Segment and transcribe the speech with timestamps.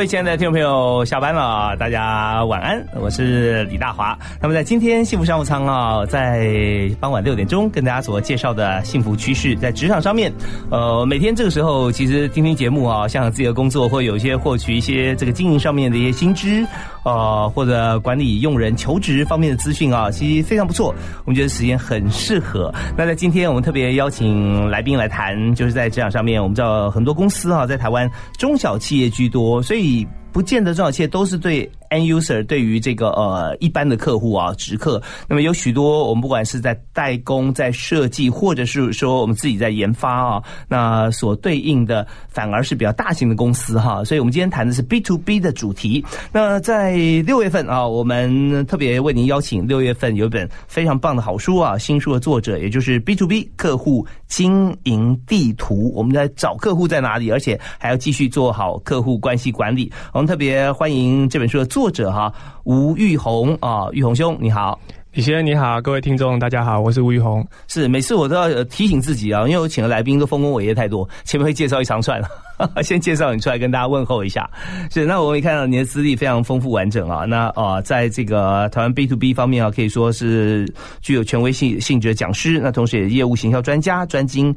[0.00, 4.18] 各位亲爱的听众朋友，下班了，大家晚安，我是李大华。
[4.40, 10.32] 那么在今天幸福商务舱啊，在傍晚六点钟跟大家所介绍的幸福趋势，在职场上面，
[10.70, 16.66] 呃，每天这个时候其实听听节目啊，像自己的工作会有一些获取一些这个经营上面的一些新知，
[17.04, 20.94] 呃，或者管理用人求职方面的资讯啊，其实非常不错。
[21.26, 22.72] 我们觉得时间很适合。
[22.96, 29.89] 那在今天我们特别邀请来宾来谈，就是在职场上面，我们知道很多公司啊，在台湾中小企业居多，所以。
[29.90, 31.68] 你不见得这一切都是对。
[31.90, 44.04] End user 对于这个呃一般的客户啊，直客，那么有许多我们不管是在代工、在设计，或者是说我们自己在研发啊，那所对应的反而是比较大型的公司哈。
[44.04, 46.04] 所以我们今天谈的是 B to B 的主题。
[46.30, 46.94] 那在
[47.26, 55.92] 六月份啊，我们特别为您邀请六月份有一本非常棒的好书啊，新书的作者，也就是 B to B 客户经营地图。
[55.96, 59.92] 我们在找客户在哪里，而且还要继续做好客户关系管理。
[60.12, 61.79] 我们特别欢迎这本书的作。
[61.80, 62.30] 作者哈
[62.64, 64.78] 吴玉红啊，玉红兄你好，
[65.12, 67.42] 李先生你好，各位听众大家好，我是吴玉红。
[67.68, 72.28] 是每次我都要提醒自己啊，因为我请的来宾都丰功伟业太多，前面会介绍一长串了，
[72.84, 74.46] 先介绍你出来跟大家问候一下。
[74.90, 80.70] 是那我们看到你的资历非常丰富完整啊，那啊在这个台湾 B to B 方面啊，可以说是
[81.00, 84.54] 具有权威性性质的讲师，那同时也业务行销专家，专精。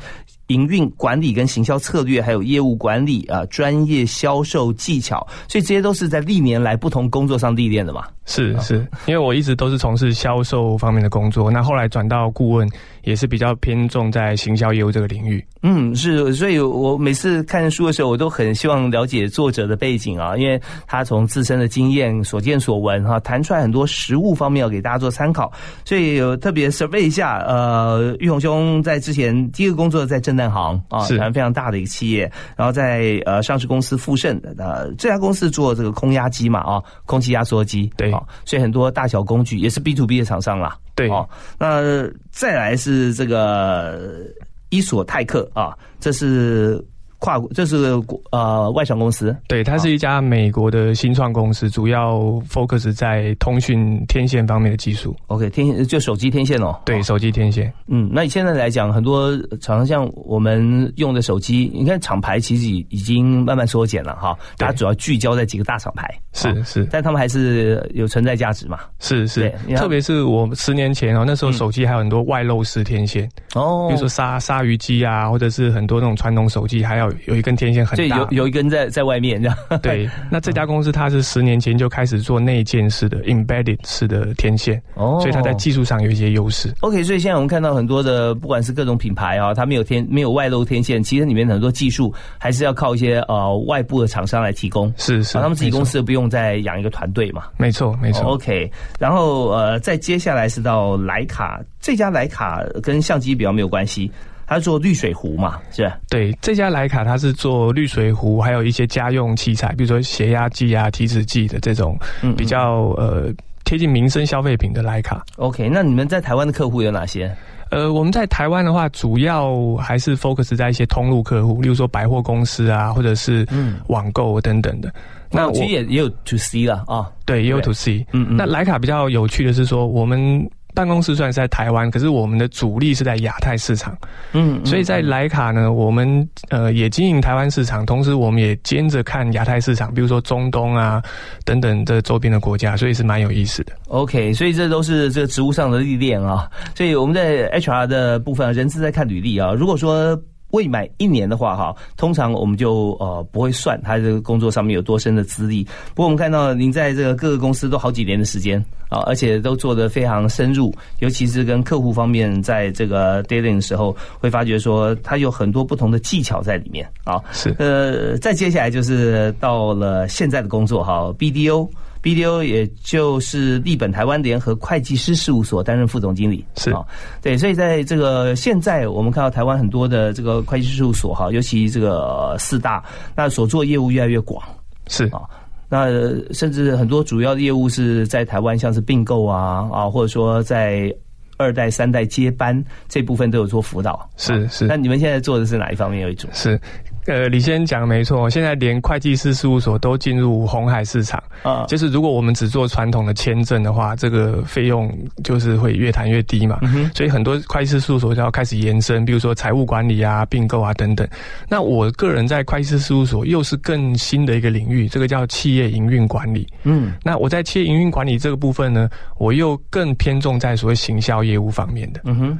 [0.53, 8.03] 营运管理跟行销策略，还有业务管理啊，专业销售技巧，所以这些都是在历年来不同工作上历练的嘛。
[8.25, 12.69] 是是，因为我一直都是从事销售方面的工作，那后来转到顾问，
[13.03, 15.43] 也是比较偏重在行销业务这个领域。
[15.61, 25.51] 嗯，是，所以我每次看书的时候，我都很希望了解作者的背景啊，因为他从自身的经验、所见所闻哈，谈出来很多实物方面要给大家做参考。
[25.83, 38.11] 所以有特别 survey 一下，呃，玉红兄在之前第一个工作在正南行啊，是非常大的一个企业，然后在呃上市公司富盛的，呃这家公司做这个空压机嘛啊，空气压缩机对。
[38.45, 40.77] 所以很多大小工具也是 B to B 的厂商啦。
[40.95, 41.27] 对，哦，
[41.57, 44.25] 那再来是这个
[44.69, 46.83] 伊索泰克啊，这是。
[47.23, 47.97] 跨国这是
[48.33, 52.17] 呃外商公司，对，它是一家美国的新创公司，主要
[52.49, 55.15] focus 在通讯天线方面的技术。
[55.27, 56.77] OK，天线就手机天线哦。
[56.83, 57.71] 对，手机天线。
[57.87, 59.31] 嗯，那你现在来讲，很多
[59.61, 66.05] 厂商像我们用的手机，你看厂牌其实已已经慢慢缩减了哈，它主要聚焦在几个大厂牌。
[66.33, 68.79] 是是，但他们还是有存在价值嘛？
[68.99, 77.12] 是是，特别是我十年前哦，那时候手机还有很多外露式天线哦，比如说鲨鲨鱼机啊，或者是很多那种传统手机还要。
[77.25, 79.57] 有一根天线很大，有有一根在在外面这样。
[79.81, 86.73] 对， 那这家公司它是十年前就开始做内建式的 embedded 式的天线，哦，所以它在技术上有一些优势。
[86.81, 94.91] OK，所以现在我们看到很多的，不管是各种品牌啊，它没有天没有外露天线，其实里面很多技术还是要靠一些呃外部的厂商来提供。
[94.97, 97.43] 是是，他们自己公司不用再养一个团队嘛？
[97.57, 98.23] 没错没错。
[98.23, 104.11] OK，然后呃，再接下来是到徕卡，这家徕卡跟相机比较没有关系。
[104.53, 105.97] 他做滤水壶嘛，是吧？
[106.09, 111.97] 对，这家莱卡它是做滤水壶，还有一些家用器材，比如说血压计啊、体脂计的这种
[112.37, 115.25] 比较呃贴近民生消费品的莱卡。
[115.37, 117.35] OK，那你们在台湾的客户有哪些？
[117.71, 123.47] 呃，我们在台湾的话，主要还是 focus 在一些通路客户，例如说百货公司啊，或者是
[123.87, 124.93] 网购等等的。
[125.31, 128.05] 那其实也也有 to C 了啊，对，也有 to C。
[128.11, 128.37] 嗯嗯。
[128.37, 130.47] 那莱卡比较有趣的是说，我们。
[130.73, 133.97] 办公室虽然是在台湾，可是我们的主力是在亚太市场，
[134.33, 141.01] 嗯，所以在莱卡呢，我们呃也经营台湾市场，同时我们也兼着看亚太市场，比如说中东啊
[141.45, 143.73] 等等这周边的国家，所以是蛮有意思的。
[143.87, 146.49] OK，所以这都是这个职务上的历练啊。
[146.75, 149.53] 所以我们在 HR 的部分，人资在看履历啊。
[149.53, 150.19] 如果说
[150.53, 155.63] 未满一年的话，哈，通常我们就呃不会算他这个工作上面有多深的资历。
[155.93, 167.19] 不过我们看到您在这个各个公司都好几年的时间啊，而且都做得非常深入，尤其是跟客户方面在这个 dealing 的时候，会发觉说他有很多不同的技巧在里面啊。
[167.31, 171.67] 是呃，再接下来就是到了现在的工作哈，BDO。
[172.03, 176.43] BDO 也就是立本台湾联合会计师事务所担任副总经理。
[176.57, 176.85] 是啊，
[177.21, 182.83] 对，所以在这个现在我们看到台湾很多的这个会计师事务所哈，尤其这个四大，
[183.15, 184.43] 那所做业务越来越广。
[184.87, 185.21] 是啊。
[185.69, 185.87] 那
[186.33, 190.93] 甚至很多主要的业务是在台湾，像是并购啊啊，或者说在
[191.37, 194.07] 二代、三代接班这部分都有做辅导。
[194.17, 194.67] 是是。
[194.67, 196.27] 那你们现在做的是哪一方面为主？
[196.31, 196.59] 是。
[197.05, 201.65] 呃，李先生讲的没错，现在连会计师事务所都进入红海市场啊。
[201.67, 204.89] 就是如果我们只做传统的签证的话，这个费用
[205.23, 206.59] 就是会越谈越低嘛。
[206.95, 211.07] 所以很多会计师事务所就要开始延伸，比如说财务管理啊、并购啊等等。
[211.49, 216.47] 那我个人在会计师事务所又是更新的一个领域，这个叫企业营运管理。
[216.63, 222.01] 嗯，那我在企业营运管理这个部分呢，我又更偏重在所谓行销业务方面的。
[222.05, 222.39] 嗯哼。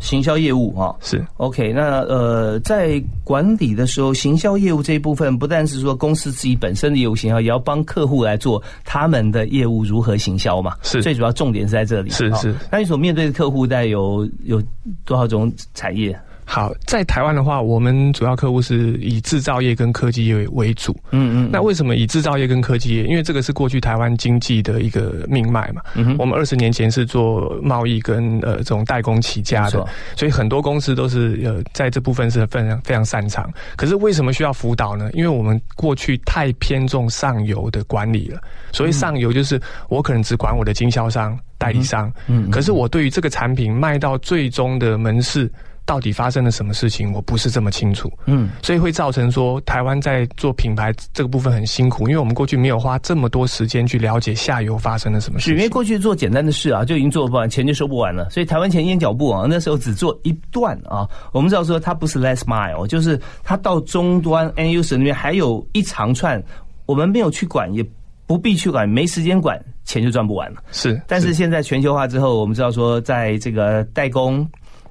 [0.00, 1.72] 行销业务啊，是 OK。
[1.72, 10.74] 那呃，在管理的时候，行销业务这一部分，不但是说公司自己本身的业务行销，也要帮客户来做他们的业务如何行销嘛。
[10.82, 12.10] 是，最主要重点是在这里。
[12.10, 12.54] 是是。
[12.70, 14.62] 那你所面对的客户在有有
[15.04, 16.18] 多少种产业？
[16.50, 20.96] 好，在台湾的话，我们主要客户是以制造业跟科技业为主。
[21.10, 21.50] 嗯嗯。
[21.52, 23.04] 那为什么以制造业跟科技业？
[23.04, 25.82] 因为这个是过去台湾经济的一个命脉嘛。
[25.94, 26.16] 嗯哼。
[26.18, 29.86] 我们二十年前是做贸易跟呃这种代工起家的，
[30.16, 33.52] 所以很多公司都是呃在这部分是非常非常擅长。
[33.76, 35.10] 可是为什么需要辅导呢？
[35.12, 38.40] 因为我们过去太偏重上游的管理了。
[38.72, 39.60] 所以上游就是
[39.90, 42.10] 我可能只管我的经销商、代理商。
[42.26, 42.50] 嗯。
[42.50, 45.52] 可是我对于这个产品卖到最终的门市。
[45.88, 47.10] 到底发生了什么事情？
[47.14, 48.12] 我不是这么清楚。
[48.26, 55.54] 嗯，所以会造成说台湾在做品牌这个部分很辛苦，因为我们过去没有花这么多时间去了解下游发生了什么事情。
[55.54, 58.28] 因为过去做简单的事啊，就已经做不完，钱就收不完了。
[58.28, 61.08] 所以台湾前烟脚步啊，那时候只做一段啊。
[61.32, 66.42] 我们知道说它不是 last mile，就是它到终端 end user 那边还有一长串，
[66.84, 67.82] 我们没有去管，也
[68.26, 70.62] 不必去管，没时间管，钱就赚不完了。
[70.70, 74.46] 是，但是现在全球化之后，我们知道说在这个代工。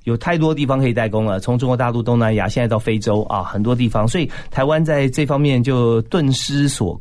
[0.08, 6.98] 有太多地方可以代工了，从中国大陆、东南亚，现在到非洲啊，很多地方，所以台湾在这方面就顿失所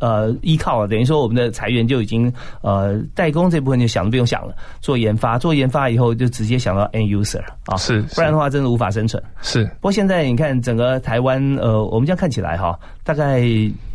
[0.00, 2.30] 呃依靠了，等于说我们的裁员就已经
[2.60, 9.22] 呃代工这部分就想都不用想了，做研发，做研发以后就直接想到 end user 啊，是，不然的话真的无法生存。
[9.42, 13.44] 是，不过现在你看整个台湾呃，我们这样看起来哈，大概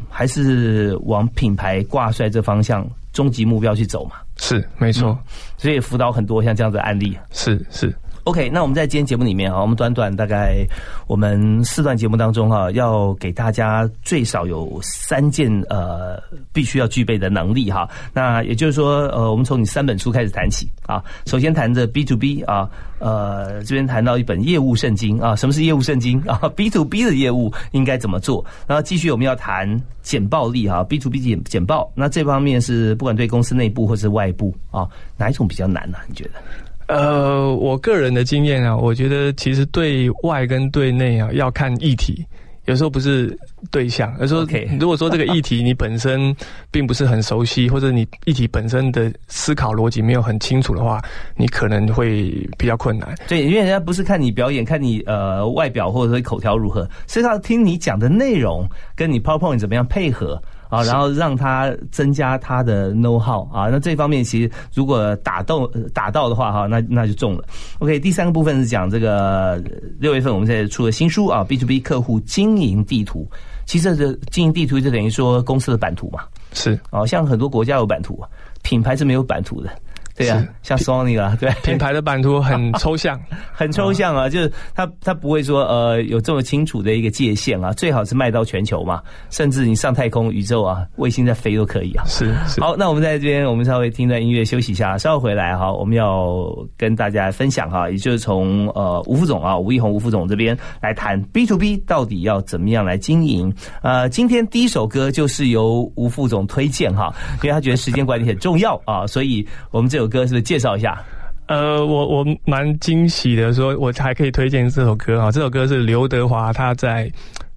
[0.09, 4.11] 还是往品牌挂帅这方向终极目标去走嘛。
[4.37, 5.17] 是，没错，
[5.57, 7.17] 所以辅导很多像这样的案例。
[7.31, 7.93] 是是。
[8.25, 10.65] OK，那我们在今天节目里面啊，我们短短大概
[11.05, 16.19] 我们四段节目当中哈，要给大家最少有三件呃
[16.51, 17.87] 必须要具备的能力哈。
[18.13, 21.03] 那也就是说，呃，我们从你三本书开始谈起啊。
[21.27, 22.67] 首先谈着 B to B 啊，
[22.97, 28.43] 呃，这边谈到一本业务圣经啊，什么是业务圣经啊？B to B 的业务应该怎么做？
[28.65, 29.69] 然后继续我们要谈
[30.01, 35.99] 简报力哈，B to B 简简报，那这方面是不管对公司内部或是外部啊，哪一种比较难呢？
[36.07, 36.41] 你觉得？
[36.87, 42.23] 呃，我个人的经验啊，我觉得其实对外跟对内啊要看议题，
[42.65, 43.35] 有时候不是
[43.71, 44.15] 对象。
[44.19, 44.45] 有时候，
[44.79, 46.35] 如果说这个议题你本身
[46.69, 51.01] 并不是很熟悉，或者你议题本身的思考逻辑没有很清楚的话，
[51.35, 53.15] 你可能会比较困难。
[53.27, 58.63] 对，因为人家不是看你表演，看你呃外表或者说口条如何，是要听你讲的内容
[58.95, 60.39] 跟你 PowerPoint 怎么样配合。
[60.69, 67.43] 啊，然后让他增加他的 know how 啊，那这方面其实如果打到打到的话哈，那那就中了。
[67.79, 69.63] OK，第三个部分是讲这个
[69.99, 73.27] 六月份我们现在出了新书啊，B to B 客户经营地图。
[73.65, 76.19] 其实这经营地图就等于说公司的版图嘛，
[76.53, 78.21] 是啊，像很多国家有版图，
[78.61, 79.71] 品牌是没有版图的。
[80.15, 83.19] 对呀，像 Sony 啦，对，品牌的版图很 抽象，
[83.51, 92.03] 很抽象啊，就是它它不会说呃有这么清楚的一个界限啊，最好是卖到全球嘛，甚至你上太空宇宙啊，卫星在飞都可以啊。
[92.07, 103.53] 是，好，那我们在这边我们稍微听段音乐休息一下，稍后回来哈，我们要跟大家分享哈，也就是从呃吴副总啊吴一红吴副总这边来谈 B to B 到底要怎么样来经营。
[103.81, 111.01] 呃，今天第一首歌就是由吴副总推荐哈，因为他觉得时间管理很重要啊，所以我们这首歌是介绍一下？
[111.47, 115.31] 呃，我我蛮惊喜的，说我还可以推荐这首歌哈。
[115.31, 117.11] 这首歌是刘德华他在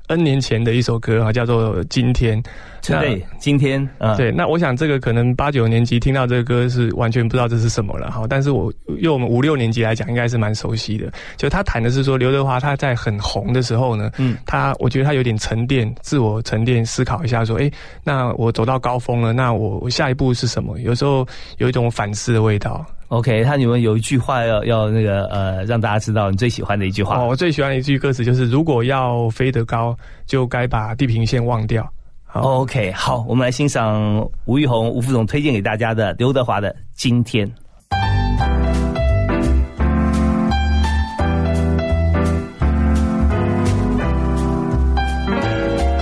[0.09, 2.43] N 年前的一首歌啊，叫做《今天》。
[2.87, 4.33] 对，今天啊，对。
[4.33, 8.25] 那我想这个可能八九年级听到这个歌是完全不知道这是什么了哈。
[8.27, 11.13] 但是我用我们五六年级来讲，应该是蛮熟悉的。
[11.37, 17.71] 就他谈的是说，刘德华他在很红的时候呢，嗯，他我觉得他有点沉淀，自我沉淀，思考一下说，哎，
[18.03, 20.79] 那我走到高峰了，那我我下一步是什么？
[20.79, 21.27] 有时候
[21.59, 22.87] 有一种反思的味道。
[23.09, 27.17] OK，他你们有一句话要要那个呃，让大家知道你最喜欢的一句话。
[27.17, 29.97] 哦，我最喜欢的一句歌词就是：如果要飞得高，
[30.27, 31.91] 就该把地平线忘掉。
[32.35, 37.47] OK，好，我们来欣赏吴玉红吴副总推荐给大家的刘德华的《今天》。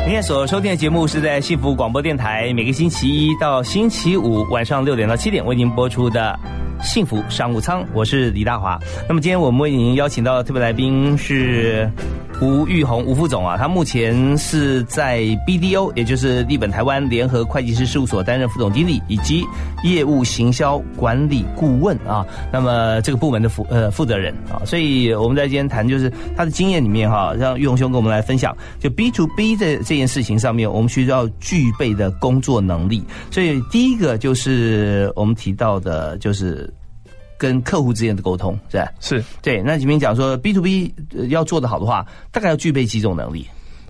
[0.01, 6.37] 今天所收听的节目是在幸福广播电台，每个星期一到星期五晚上六点到七点为您播出的
[6.83, 8.79] 《幸福商务舱》，我是李大华。
[9.09, 11.91] 那么今天我们为您邀请到的特别来宾是。
[12.39, 19.43] 吴玉红，吴副总啊，他目前是在 BDO，也就是立本台湾联合会计师事务所担任副总经理以及
[19.83, 22.27] 业务行销管理顾问啊。
[22.53, 33.03] 那么这个部门的负呃负责人啊，所以我们在今天谈就是他的经验里面哈，让玉红兄跟我们来分享，就 B to B 的这件事情上面，我们需要具备的工作能力。
[33.31, 36.66] 所以第一个就是我们提到的，就是。
[37.39, 38.93] 跟客户之间的沟通，是吧？
[39.01, 39.63] 是对。
[39.63, 40.95] 那前面讲说 B to B
[41.29, 43.47] 要做得好的话，大概要具备几种能力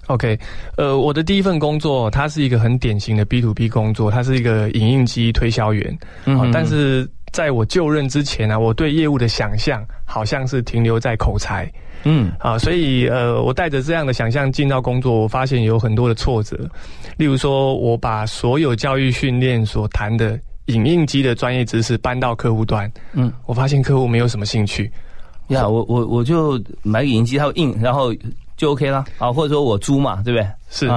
[0.06, 0.38] ？OK，
[0.76, 5.98] 呃，我的第一份工作，它是一个很典型的 B to B 工作，它是一个影印机推销员。
[6.24, 11.70] 嗯，但是在我就任之前呢，我对业务的想象好像是停留在口才。
[12.04, 16.56] 嗯，啊，所以呃，我带着这样的想象进到工作，我发现有很多的挫折。
[17.16, 20.38] 例如说，我把所有教育训练所谈的。
[20.66, 24.90] 影印机的专业知识搬到客户端，嗯，我发现客户没有什么兴趣。
[25.48, 28.12] 呀，我我我就买个影印机，它印，然后
[28.56, 30.48] 就 OK 了啊，或者说我租嘛，对不对？
[30.68, 30.90] 是，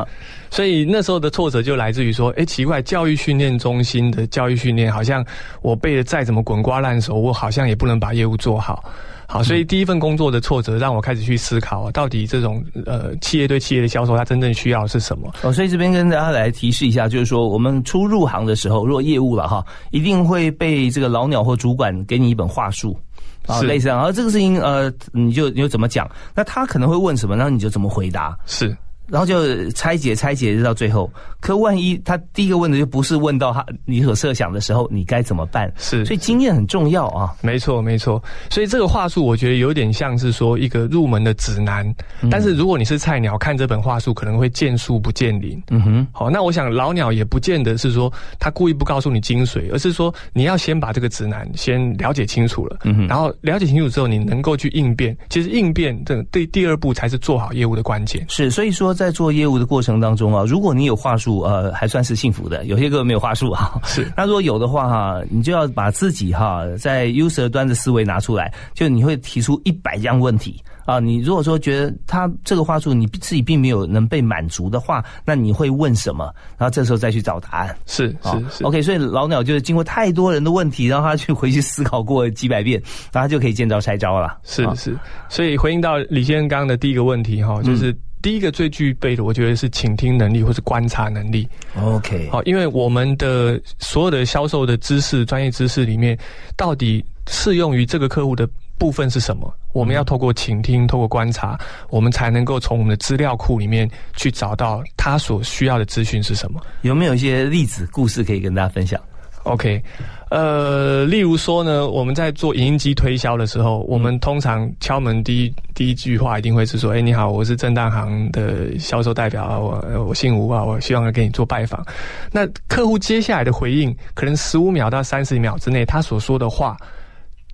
[0.49, 5.23] 所以那时候的挫折就来自于说，哎，奇怪，教育训练中心的教育训练，好像
[5.61, 8.83] 我背的再怎么滚瓜烂熟，我好像也不能把业务做好。
[9.31, 15.31] 好，所以第一份工作的挫折让我开始去思考，到底这种呃企业对企业的销售，它真正需要是什么？
[15.43, 22.99] 哦，所以这边跟大家来提示一下，就是说我们初入行的时候，如果业务了哈，一定会被这个老鸟或主管给你一本话术
[23.45, 26.09] 啊，类似这样，而这个事情呃，你就你就怎么讲？
[26.33, 28.35] 那他可能会问什么，然后你就怎么回答？
[28.47, 28.75] 是。
[29.09, 31.11] 然后就拆解拆解，就到最后。
[31.41, 35.71] 可万一他第一个问的就不是问到他你所设想的时候，你该怎么办？
[35.77, 37.33] 是，所以经验很重要啊。
[37.41, 38.21] 没错，没错。
[38.49, 41.95] 所以这个话术，我觉得有点像是说一个入门的指南。
[42.29, 45.61] 但是如果你是菜鸟，看这本话术可能会见树不见林。
[45.69, 46.07] 嗯哼。
[46.11, 52.77] 好，那我想老鸟也不见得是说他故意不告诉你精髓，而是说你要先把这个指南先了解清楚了。
[52.83, 53.07] 嗯哼。
[53.07, 55.17] 然后了解清楚之后，你能够去应变。
[55.29, 58.25] 其实应变这第第二步才是做好业务的关键。
[58.27, 58.93] 是，所以说。
[58.99, 62.65] 在做业务的过程当中啊，如果你有话术，呃，还算是幸福的。
[62.65, 64.11] 有些个没有话术啊，是。
[64.17, 70.99] 那如果有的话哈，你就要把自己哈在 user 端的思维拿出来，就你会提出一百样问题啊。
[70.99, 76.29] 你如果说觉得他这个话术你自己并没有能被满足的话，那你会问什么？
[76.57, 77.73] 然后这时候再去找答案。
[77.85, 78.63] 是是是。
[78.65, 82.81] OK，所以老鸟就是经过太多人的问题，让他去回去思考过几百遍，
[83.13, 84.37] 然后他就可以见招拆招了。
[84.43, 84.93] 是是。
[85.29, 87.95] 所以回应到李先生刚刚的第一个问题哈，就是。
[88.21, 91.47] 第一个最具备的，我觉得是倾听能力或是观察能力。
[91.75, 96.17] OK，好，因为我们的所有的销售的知识、专业知识里面，
[96.57, 98.47] 到底适用于这个客户的
[98.77, 99.53] 部分是什么？
[99.71, 101.57] 我们要透过倾听、透过观察，
[101.89, 106.59] 我们才能够从我们的资料库里面去找到他所需要的资讯是什么。
[106.81, 108.99] 有没有一些例子、故事可以跟大家分享
[109.43, 109.81] ？OK，
[110.29, 121.83] 呃，例如说呢，我们在做影音机推销的时候，我们通常敲门第一第一句话一定会是说：“哎，你好，我是正大行的销售代表啊，我我姓吴啊，我希望来跟你做拜访。”
[122.31, 126.77] 那客户接下来的回应，可能十五秒到三十秒之内，他所说的话，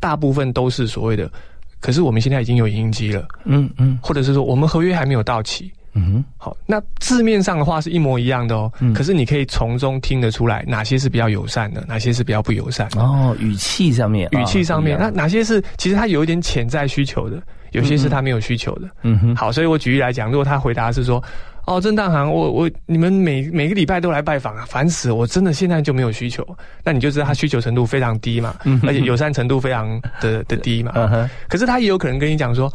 [0.01, 1.32] 大部分都是所谓的
[1.79, 5.72] ：“可是我们现在已经有影音机了。”嗯嗯，或者是说我们合约还没有到期。
[5.98, 12.86] 嗯哼，好，那字面上的话是一模一样的哦，可是你可以从中听得出来哪些是比较友善的，哪些是比较不友善。
[12.98, 18.90] 哦，语气上面，语气上面，那哪些是其实他有一点潜在需求的，有些是他没有需求的。
[19.04, 21.24] 嗯哼，好，所以我举例来讲，如果他回答是说，
[21.66, 26.46] 哦，正大行，我我你们每每个礼拜都来拜访啊，烦死，我真的现在就没有需求，
[26.84, 30.92] 那你就知道他需求程度非常低嘛，而且友善程度非常的的低嘛。
[30.96, 32.70] 嗯，可是他也有可能跟你讲说，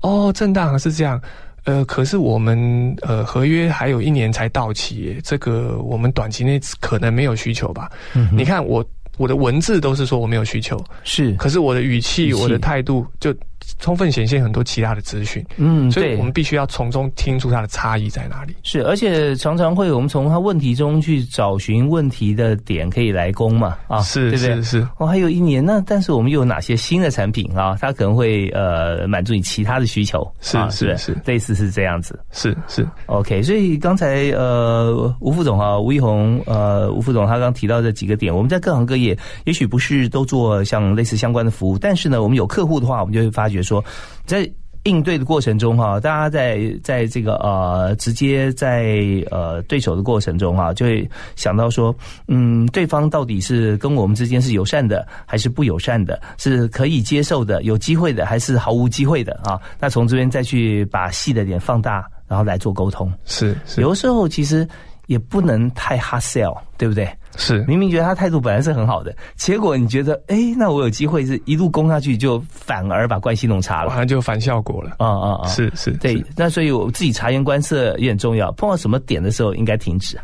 [0.00, 1.20] 哦，正大行是这样。
[1.64, 7.90] 呃，可是我们呃合约还有一年才到期，这个我们短期内可能没有需求吧？
[8.14, 8.84] 嗯，你看我
[9.16, 13.34] 我的文字都是说我没有需求，是，可是我的语气、我的态度就。
[13.78, 18.54] 充分显现很多其他的资讯，嗯，所以我们必须要从中听出它的差异在哪里。
[18.62, 23.76] 是，而且常常会我们从他问题中去找寻问题的点，可以来攻嘛？
[23.88, 24.62] 啊，是，对不对？
[24.62, 24.86] 是。
[24.98, 27.76] 哦，还有一年呢，但是我们又有哪些新的产品啊？
[27.80, 32.86] 它可能会呃满足你其他的需求，是是是，类似是这样子，是是。
[33.06, 43.62] OK，所以刚才呃吴副总啊吴一红呃吴副总他刚提到这几个点，我们在各行各业也许不是都做像类似相关的服务，但是呢，我们有客户的话，我们就会发觉。
[43.62, 43.84] 说，
[44.26, 44.50] 在
[44.84, 48.98] 应对的过程中哈，大家在在这个呃直接在
[49.30, 51.94] 呃对手的过程中哈，就会想到说，
[52.26, 59.60] 嗯，对方到底是跟我们之间是友善的还是不友善的，是可以接受的、有机会的还是毫无机会的啊？
[59.78, 63.12] 那从这边再去把细的点放大，然后来做沟通。
[63.24, 64.66] 是，有的时候其实
[65.12, 67.06] 也不能太 hard sell，对不对？
[67.36, 74.96] 是，明明觉得他态度本来是很好的，结果你觉得，哎，那我有机会是一路攻下去，就反而把关系弄差了，好像就反效果了。
[74.98, 75.48] 啊啊啊！
[75.48, 76.22] 是是，对。
[76.36, 78.52] 那所以我自己察言观色也很重要。
[78.52, 80.18] 碰到什么点的时候应该停止？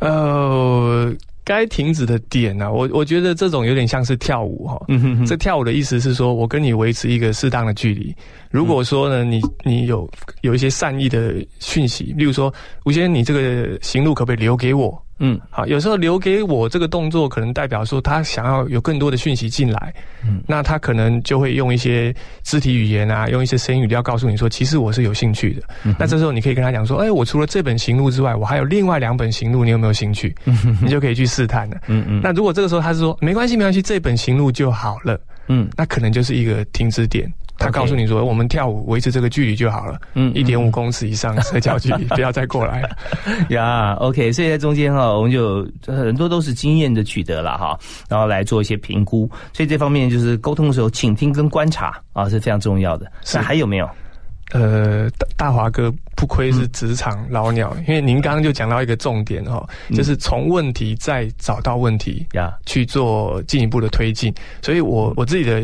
[0.00, 1.12] 呃，
[1.50, 2.72] 该停止的点呢？
[2.72, 4.80] 我我觉得这种有点像是跳舞哈。
[4.86, 5.26] 嗯哼哼。
[5.26, 8.14] 这跳舞的意思是说我跟你维持一个适当的距离。
[8.52, 10.08] 如果说呢，你你有
[10.42, 12.54] 有一些善意的讯息，例如说，
[12.84, 14.96] 吴先生，你这个行路可不可以留给我？
[15.20, 19.94] 嗯，好，有时候留给我这个动作，可能代表说他想要有更多的讯息进来。
[20.26, 22.12] 嗯，那他可能就会用一些
[22.42, 25.62] 肢体语言啊，用一些声音语调告诉你说，其实我是有兴趣的。
[25.84, 30.34] 嗯那这时候你可以跟他讲说，哎，我除了这本行路之外，我还有另外两本行路，你有没有兴趣？
[30.46, 31.76] 嗯你就可以去试探了。
[31.86, 32.20] 嗯嗯。
[32.22, 35.20] 那如果这个时候他是说没关系，没关系，这本行路就好了。
[35.48, 37.30] 嗯，那可能就是一个停止点。
[37.60, 42.88] 他告诉你说：“我们跳舞维持这个距离就好了，嗯，一点五公尺以上社交距离， 不要再过来了。”
[43.50, 49.30] 呀，OK，所以在中间哈，我们就很多都是经验的取得了哈，然后来做一些评估。
[49.52, 53.12] 所以这方面就是沟通的时候，倾听跟观察啊是非常重要的。
[53.34, 53.88] 那还有没有？
[54.52, 59.64] 呃，大大华哥不愧是职场老鸟，因为您刚刚就讲到一个重点哈，
[59.94, 64.34] 就是从问题再找到问题呀，去做进一步的推进。
[64.60, 65.62] 所以我我自己的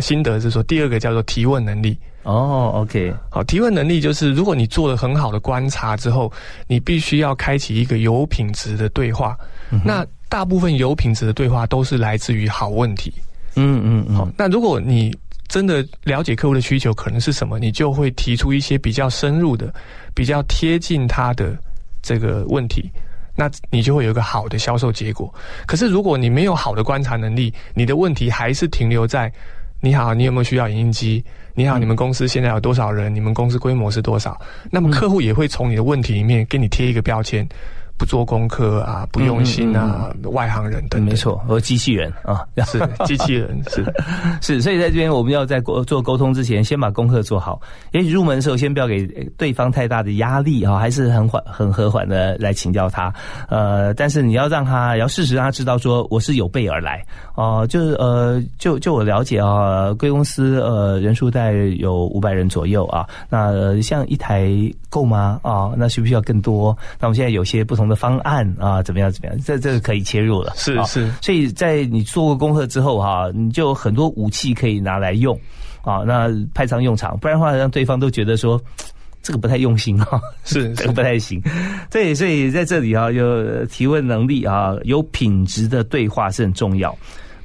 [0.00, 1.96] 心得是说，第二个叫做提问能力。
[2.24, 6.30] 哦，OK，好，提问能力就是如果你做了很好的观察之后，
[6.66, 9.36] 你必须要开启一个有品质的对话。
[9.84, 13.12] 那大部分有品质的对话都是来自于好问题。
[13.54, 14.16] 嗯嗯嗯。
[14.16, 19.72] 好，那如果你真的了解客户的需求可能是什么，你就会提出一些比较深入的、
[20.14, 21.56] 比较贴近他的
[22.02, 22.90] 这个问题，
[23.34, 25.32] 那你就会有一个好的销售结果。
[25.66, 29.32] 可是如果你没有好的观察能力，你的问题还是停留在
[29.80, 31.24] “你好，你有没有需要影印机？
[31.54, 33.14] 你好，你们公司现在有多少人？
[33.14, 34.38] 你们公司规模是多少？”
[34.70, 37.48] 那么客户也会从你的问题里面给你贴一个标签。
[37.98, 43.84] 不做功课啊，不用心啊，外行人等，没错，和机器人啊，是机器人，是
[44.40, 47.60] 是，所以在这边我们要在做沟通之前，先把功课做好。
[47.90, 49.04] 也许入门的时候，先不要给
[49.36, 53.12] 对方太大的压力啊，还是很缓、很和缓的来请教他。
[53.48, 57.66] 呃，但是你要让他，要事实让他知道说我是有备而来啊。
[57.66, 63.04] 就是呃，就就我了解啊，贵公司呃人数在有五百人左右啊。
[63.28, 64.48] 那像一台
[64.88, 65.40] 够吗？
[65.42, 66.76] 啊，那需不需要更多？
[67.00, 67.87] 那我们现在有些不同。
[67.88, 69.10] 的方案啊，怎么样？
[69.10, 69.40] 怎么样？
[69.44, 71.10] 这这个可以切入了，是是。
[71.22, 75.38] 所以在你做过功课之后哈，你就有很多武器可以拿来用
[75.82, 77.18] 啊，那派上用场。
[77.18, 78.60] 不然的话，让对方都觉得说
[79.22, 81.42] 这个不太用心啊，是 这个不太行。
[81.90, 86.96] 对，所以在这里啊，有提问能力啊，有品质的对话是很重要。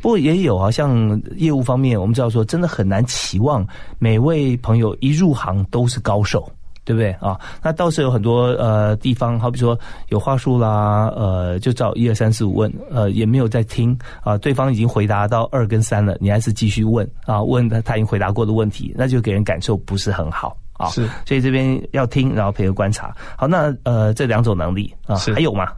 [0.02, 3.66] 不过也有啊，像业务方面，我们知道说，真的很难期望
[4.00, 6.52] 每位朋友一入行都是高手。
[6.86, 7.40] 对不对啊？
[7.62, 9.78] 那倒是有很多呃地方，好比说
[10.10, 14.38] 有话术啦，呃，就照一二三四五问，呃，也没有在听啊。
[14.38, 17.42] 对方已经回答到二跟三了，你还是继续问啊？
[17.42, 20.88] 问他他已经回答过的问题，那就给人感受不是很好啊。
[20.90, 23.16] 是，所以这边要听，然后配合观察。
[23.38, 25.72] 好，那呃这两种能力啊，还有吗？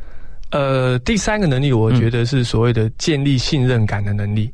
[0.52, 4.52] 呃，第三个能力，我觉得是所谓的建立信任感的能力。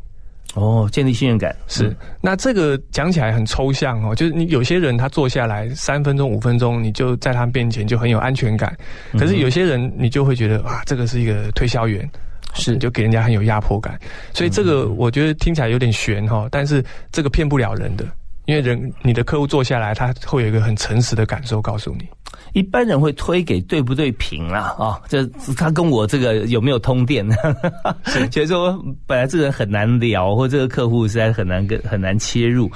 [0.54, 1.96] 哦，建立信任感是。
[2.20, 8.76] 那这个讲起来很抽象哦，就是你有些人他坐下来三分钟、五分钟，你就在他面前就很有安全感。
[9.18, 12.10] 可是有些人你就会觉得啊，这个是一个推销员，
[12.54, 13.98] 是就给人家很有压迫感。
[14.34, 18.06] 所以这个我觉得听起来有点悬哈，但是这个骗不了人的，
[18.46, 22.08] 因为人你的客户坐下来，他会有一个很诚实的感受告诉你。
[22.54, 25.26] 一般人会推给对不对平啦啊，这
[25.56, 27.26] 他跟我这个有没有通电？
[28.30, 32.70] 觉得说本来这个人很难聊，或这个客户实在很难跟很难切入，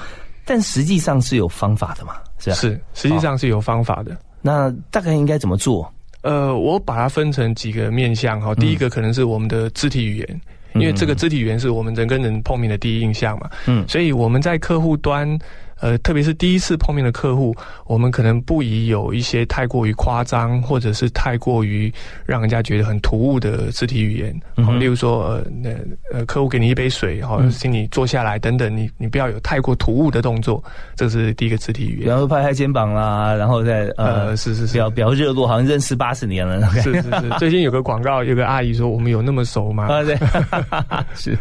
[0.44, 2.56] 但实际上是有方法的嘛，是吧？
[2.56, 4.16] 是，实际上是有方法的。
[4.40, 5.92] 那大概应该怎么做？
[6.22, 8.54] 呃，我把它分成几个面向哈。
[8.54, 10.40] 第一个可能是我们的肢体语言，
[10.80, 13.50] 因为这个肢体语言是我们人跟人碰面的第一印象嘛。
[13.66, 15.38] 嗯，所以我们在客户端。
[15.80, 21.92] 呃，特别是第一次碰面的客户，我们可能不宜有一些太过于夸张，或者是太过于
[22.24, 24.34] 让人家觉得很突兀的肢体语言。
[24.56, 25.70] 嗯，例如说，呃，那
[26.12, 30.64] 呃，客户给你一杯水，然后请你坐下来等等，你你不要有太过突兀的动作，
[30.96, 32.08] 这是第一个肢体语言。
[32.08, 36.66] 然后拍拍肩膀啦，然后再呃，是是是，比较比较热络，好像认识八十年了。
[36.70, 39.88] 是是是，最近有个广告，有个阿姨说，我们有那么熟吗？
[39.88, 40.16] 啊，对，
[41.14, 41.38] 是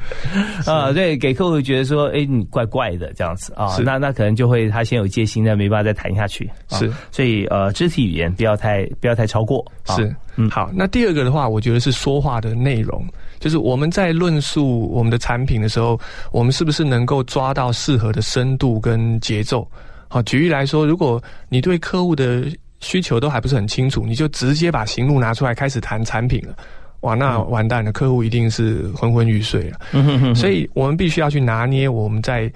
[0.69, 4.24] 啊，对，给客户觉得说，哎，你怪怪的这样子啊，那那可。
[4.25, 6.49] 能就会他先有戒心，那没办法再谈下去。
[6.69, 9.65] 是，所以呃，肢体语言不要太不要太超过。
[9.85, 10.69] 是，嗯，好。
[10.73, 13.05] 那第二个的话，我觉得是说话的内容，
[13.39, 15.99] 就是我们在论述我们的产品的时候，
[16.31, 19.65] 我们是不是能够抓到适合的深度跟节奏？
[20.07, 22.45] 好，举例来说，如果你对客户的
[22.79, 26.55] 需求都还不是很清楚，你就直接把行路拿出来开始谈产品了。
[27.01, 29.77] 哇，那完蛋了，客户一定是昏昏欲睡了。
[30.33, 32.51] 所以我们必须要去拿捏我们在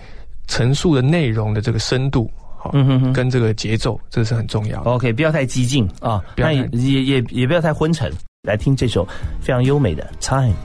[0.49, 2.71] 陈述的内容的这个深度，好，
[3.13, 4.89] 跟这个节奏，这是很重要的。
[4.89, 8.11] OK，不要太激进啊，那也也也不要太昏沉。
[8.43, 9.07] 来听这首
[9.39, 10.55] 非常优美的《Time》。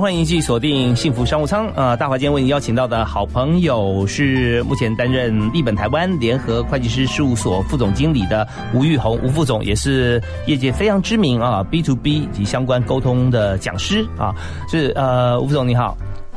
[0.00, 1.94] 欢迎继续锁定幸福商务舱啊！
[1.94, 14.34] 大华今天为您邀请到的好朋友是目前担任立本台湾联合会计师事务所副总经理的吴玉红吴副总，也是业界非常知名啊 B to B 及相关沟通的讲师啊。
[14.66, 15.96] 是呃，吴副总你好，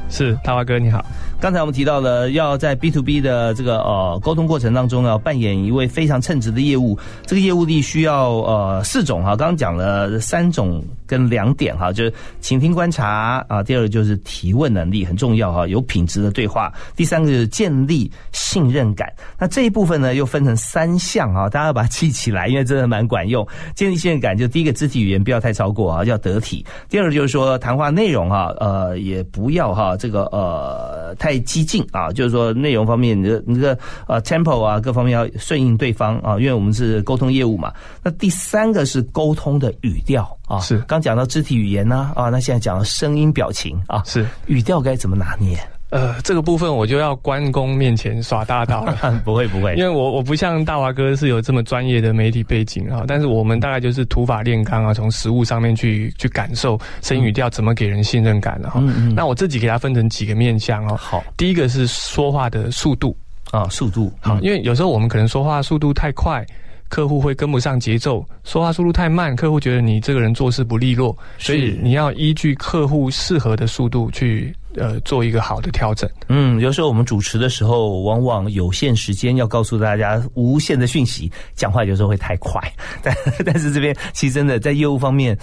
[0.09, 1.03] 是大华哥你好。
[1.41, 10.83] 刚才我们提到了要在 B to B 的这个呃沟通过程当中要扮演一位非常称职的业务，这个业务力需要呃四种哈，刚刚讲了三种。
[11.07, 19.07] 跟两点哈，就是倾听观察啊，第二个就是提问能力很重要哈，有品质的对话，第三个就是建立信任感。
[19.37, 23.47] 那这一部分呢，又分成三项啊，大家要把它记起来，因为真的蛮管用。
[23.75, 33.77] 建立信任感，就第一个肢体语言不要太超过啊，要得体；第二个就是说谈话内容哈，呃，也不要哈这个呃太激进啊，就是说内容方面你的你的
[34.07, 37.73] 呃 tempo 啊各方面要顺应对方啊，因为我们是沟通业务嘛。
[38.03, 40.25] 那第三个是沟通的语调。
[40.47, 45.57] 啊，是刚讲到肢体语言呢，啊，那现在讲声音表情啊，是语调该怎么拿捏？
[45.95, 48.97] 呃，这个部分我就要关公面前耍大刀了。
[49.23, 58.83] 不会不会，因为我我不像大华哥是有这么专业的媒体背景啊，但是我们大概就是土法炼钢啊，从实物上面去去感受声音语调怎么给人信任感的哈。
[59.15, 60.97] 那我自己给它分成几个面向哦。
[60.97, 63.15] 好，第一个是说话的速度
[63.51, 66.45] 啊，速度好，因为有时候我们可能说话速度太快。
[66.87, 76.09] 客户会跟不上节奏，说话速度太慢，客户觉得你这个人做事不利落，所以你要依据客户适合的速度去呃做一个好的调整。
[76.29, 82.61] 嗯，有时候我们主持的时候，往往有限时间要告诉大家无限的讯息，讲话有时候会太快。
[83.01, 85.37] 但但是这边其实真的在业务方面，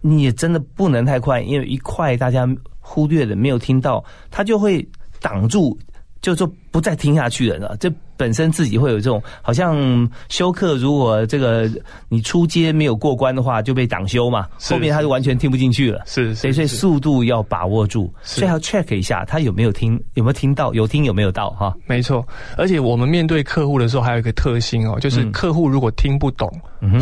[0.00, 2.48] 你也真的不能太快，因为一快大家
[2.80, 4.86] 忽略的没有听到，他就会
[5.20, 5.78] 挡住。
[6.22, 10.74] 就说不再听下去了，这本身自己会有这种好像休克。
[10.76, 11.70] 如果这个
[12.08, 16.02] 你出街没有过关的话，就被挡休嘛，后面他就完全听不进去了。
[16.06, 21.74] 是，所以速度要把握住，所以要 check 一下他有没有听，有没有听到，有听有没有到哈。
[21.86, 22.26] 没错，
[22.56, 26.50] 而且我们面对客户的时候，还有一个特性哦，就是客户如果听不懂，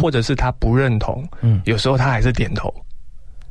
[0.00, 2.72] 或者是他不认同，嗯，有时候他还是点头。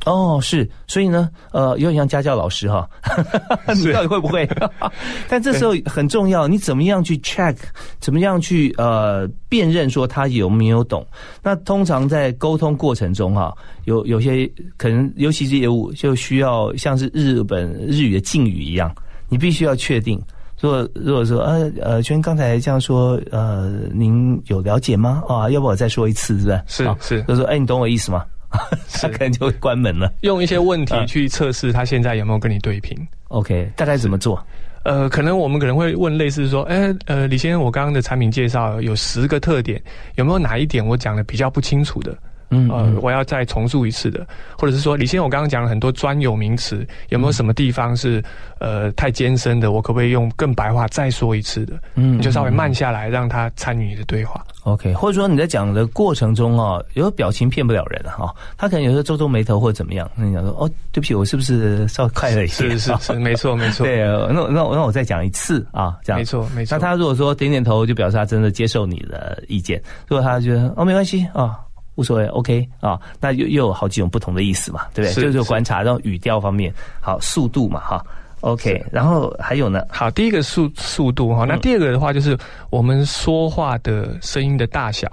[0.06, 2.88] 哦，是，所以呢，呃，有点像家教老师哈，
[3.76, 4.48] 你到底会不会？
[5.30, 7.56] 但这时候很重要，你怎么样去 check，
[8.00, 11.06] 怎么样去呃辨认说他有没有懂？
[11.42, 13.54] 那通常在沟通过程中哈，
[13.86, 18.94] 有有些可能，尤其是业务就需要像是日本日语的敬语一样，
[19.30, 20.22] 你必须要确定。
[20.60, 25.22] 如果如果说呃呃，娟刚才这样说，呃，您有了解吗？
[25.28, 26.62] 啊，要不我再说一次，是不是？
[26.68, 28.24] 是是，就说哎，你懂我意思吗？
[29.02, 30.12] 他可能就会关门了。
[30.22, 32.98] 用一些问题去测试他现在有没有跟你对平。
[33.30, 34.46] OK，大概怎么做？
[34.84, 39.82] 呃，可能我们可能会问类似说，哎，呃，李先生，我刚刚的产品介绍有十个特点，
[40.16, 42.18] 有没有哪一点我讲的比较不清楚的？
[42.54, 44.26] 嗯，呃，我要再重述一次的，
[44.58, 48.24] 或者是说，李先生，我刚刚讲了很多专有名词，有没有什么地方是
[48.60, 49.72] 呃太艰深的？
[49.72, 51.74] 我可不可以用更白话再说一次的？
[51.96, 54.44] 嗯，你就稍微慢下来，让他参与你的对话。
[54.63, 62.70] OK，或者说你在讲的过程中哦，有表情骗不了人哈，他可能有时候皱皱眉头或者怎么样，那你讲说哦，对不起，我是不是稍微快了一些？
[62.70, 63.86] 是是是，没错没错。
[63.86, 66.78] 对，那那那我再讲一次啊，这样没错没错。
[66.78, 71.60] 那他如果说点点头，就表示他真的接受你的意见；如果他觉得哦没关系啊。
[71.95, 75.23] 无所谓，OK 啊，那又又有好几种不同的意思嘛，对不对？
[75.25, 78.03] 就是观察，然后语调方面，好，速度嘛，哈
[78.41, 82.38] ，OK，然后还有呢，好，第一个速速度哈，那第二个的话就是
[82.69, 85.08] 我们说话的声音的大小，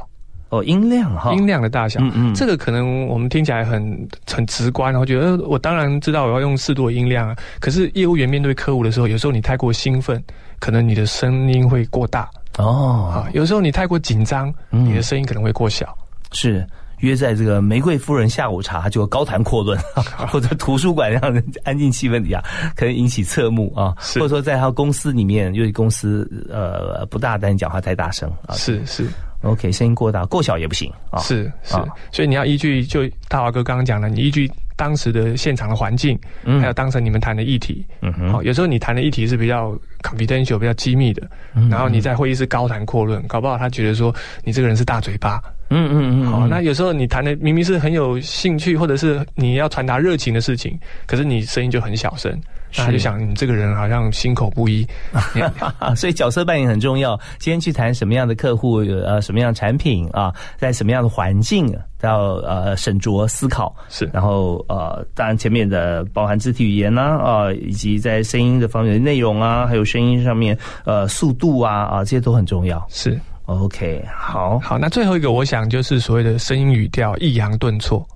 [0.48, 10.22] 哦，音量哈，音量的大小，嗯嗯，这个可能我们听起来很很直观，然后觉得我当然知道我要用适度的音量啊，可是业务员面对客户的时候，有时候你太过兴奋，
[10.58, 15.94] 可能你的声音会过大哦，啊，有时候你太过紧张，你的声音可能会过小。
[16.32, 16.66] 是
[16.98, 19.78] 约在这个玫瑰夫人下午茶，就高谈阔论，
[20.28, 22.42] 或者图书馆让人安静气氛底下，
[22.76, 23.94] 可能引起侧目啊。
[24.14, 28.54] 或者说在他公司里面，因为公司呃不大，但讲话太大声啊。
[28.54, 29.06] 是是
[29.42, 31.20] ，OK，声音过大过小也不行啊。
[31.20, 31.74] 是是，
[32.12, 36.18] 所以你要依据就大华哥刚刚讲的，你依据当时的现场的环境，
[36.60, 37.82] 还有当时你们谈的议题。
[38.02, 41.26] 嗯哼，好，有时候你谈的议题是比较 confidential、比较机密的，
[41.70, 44.14] 然后你在会议室高谈阔论，搞不好他觉得说
[44.44, 45.42] 你这个人是大嘴巴。
[45.70, 52.38] 嗯嗯嗯，好，那有时候你谈的明明是很有兴趣，或者是你要传达热情的事情，可是你声音就很小声。
[52.72, 54.87] 他就想，你这个人好像心口不一，
[55.96, 57.18] 所以角色扮演很重要。
[57.40, 64.09] 今天去谈什么样的客户，呃，什么样的产品啊，在什么样的环境，要呃审酌思考是。
[64.12, 72.87] 然后呃，当然前面的包含肢体语言呐啊，以及在声音的方面的内容啊，还有声音上面呃速度啊啊，这些都很重要。
[72.88, 74.78] 是 OK，好好。
[74.78, 78.06] 那最后一个，我想就是所谓的声音语调抑扬顿挫，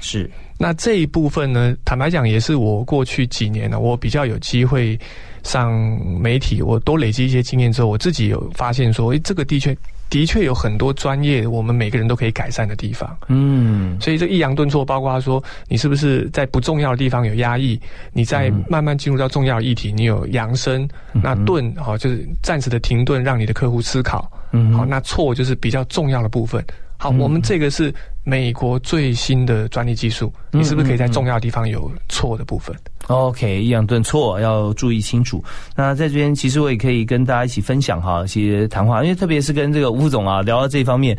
[0.00, 0.30] 是。
[0.58, 4.98] 那这一部分呢，坦白讲，也是我过去几年呢，我比较有机会
[5.42, 5.72] 上
[6.20, 9.76] 媒体，我多累积一些经验之后，我自己有发现说，诶，这个的确
[10.10, 13.16] 的确有很多专业，我们每个人都可以改善的地方。
[13.28, 17.80] 嗯，所以这抑扬顿挫，包括说你是不是在不重要的地方有压抑，
[18.12, 24.30] 你在慢慢进入到重要的议题，你有扬声，那顿哈就是暂时的停顿，让你的客户思考。
[24.52, 26.64] 嗯，好，那错就是比较重要的部分。
[26.98, 32.74] 好，我们这个是美国最新的专利技术，你是不是可以在重要地方有错的部分
[33.08, 35.44] ？OK，抑扬顿挫要注意清楚。
[35.74, 41.16] 那在这边，其实我也可以跟大家一起分享哈一些谈话，因为特别是跟这个吴总啊聊到这方面，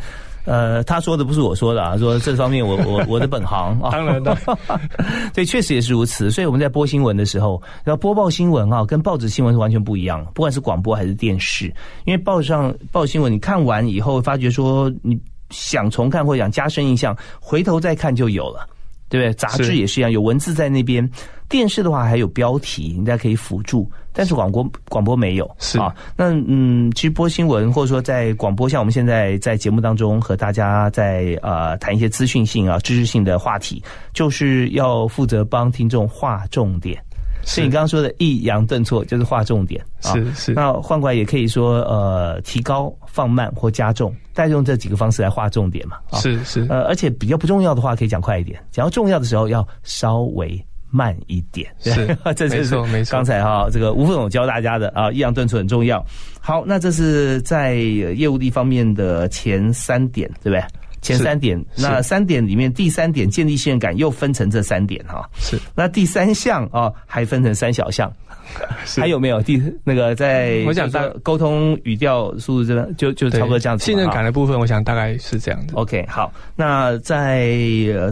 [0.48, 4.36] 呃，他说的不是我说的啊， 说这方面我我我的本行啊， 当然的，
[5.34, 6.30] 对，确实也是如此。
[6.30, 11.66] 所以我们在播新闻的时候，要播报新闻啊，跟报纸新闻是完全不一样，不管是广播还是电视，
[12.06, 15.18] 因为报纸上报新闻，你看完以后发觉说你。
[15.50, 18.68] 想重看或者想加深印象，回头再看就有了，
[19.08, 19.32] 对不对？
[19.32, 21.10] 杂志也是一样，有文字在那边。
[21.48, 25.50] 电视的话还有标题，大家可以辅助，但是广播广播没有。
[25.58, 33.82] 是啊，那嗯，其实播新闻或者说在广播，像我们现在在节目当中和大家在呃谈一些资讯性啊、知识性的话题，
[34.12, 37.02] 就是要负责帮听众划重点。
[37.44, 40.52] 所以你刚刚说的抑扬顿挫就是划重点，是是。
[40.52, 45.96] 那换过来也可以说，呃，提高、放慢或加重，再用这几个方式来划重点嘛。
[46.14, 46.66] 是是。
[46.68, 51.70] 呃，而且比较不重要的话可以讲快一点，讲到重要的时候要稍微慢一点。
[51.80, 53.12] 是， 这没错没错。
[53.12, 56.04] 刚才哈，这个吴副总教大家的啊，抑扬顿挫很重要。
[56.40, 60.64] 好，那这是在业务力方面的前三点，对不对？
[61.00, 65.24] 前三点，那三点里面第三点建立信任感又分成这三点哈。
[65.38, 68.12] 是，那第三项啊还分成三小项，
[68.98, 70.64] 还有没有第那个在？
[70.66, 73.84] 我想大沟通语调速度这边就就差不多这样子。
[73.84, 75.74] 信任感的部分，我想大概是这样子。
[75.76, 77.52] OK，好，那在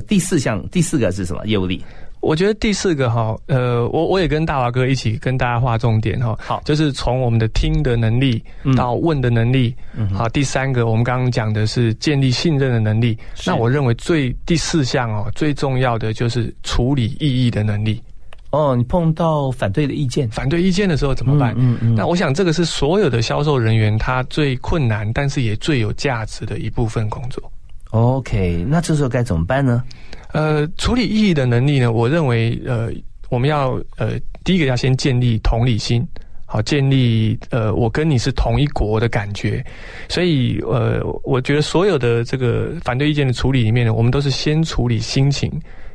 [0.07, 1.85] 第四项第四个是什么业务力？
[2.27, 8.43] 我觉得第四个哈，呃，我我也跟大华哥一起跟大家画重点哈，好，就是从我们的听的能力
[8.77, 9.75] 到问的能力，
[10.13, 18.03] 好，第三个我们刚刚讲的是建立信任的能力，那我认为最第四项哦，最重要的就是处理异议的能力。
[18.51, 21.55] 哦，你碰到反对的意见，反对意见的时候怎么办？
[21.57, 27.43] 嗯嗯，那我想这个是所有的销售人员他最困难，但是也最有价值的一部分工作。
[27.91, 29.83] OK，那这时候该怎么办呢？
[30.37, 31.91] 呃，处理异议的能力呢？
[31.91, 32.91] 我认为，呃，
[33.31, 36.07] 我们要呃，第一个要先建立同理心，
[36.45, 39.65] 好，建立呃，我跟你是同一国的感觉。
[40.11, 45.51] 所以，呃，我觉得所有的这个反对意见的处理里面呢，我们都是先处理心情，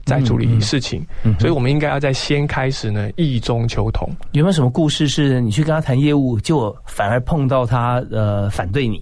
[0.06, 1.06] 再处理事情。
[1.23, 4.10] 嗯所以，我们应该要在先开始呢，意中求同。
[4.32, 8.99] 有没有什么故事是你去跟他谈业务，就反而碰到他呃反对你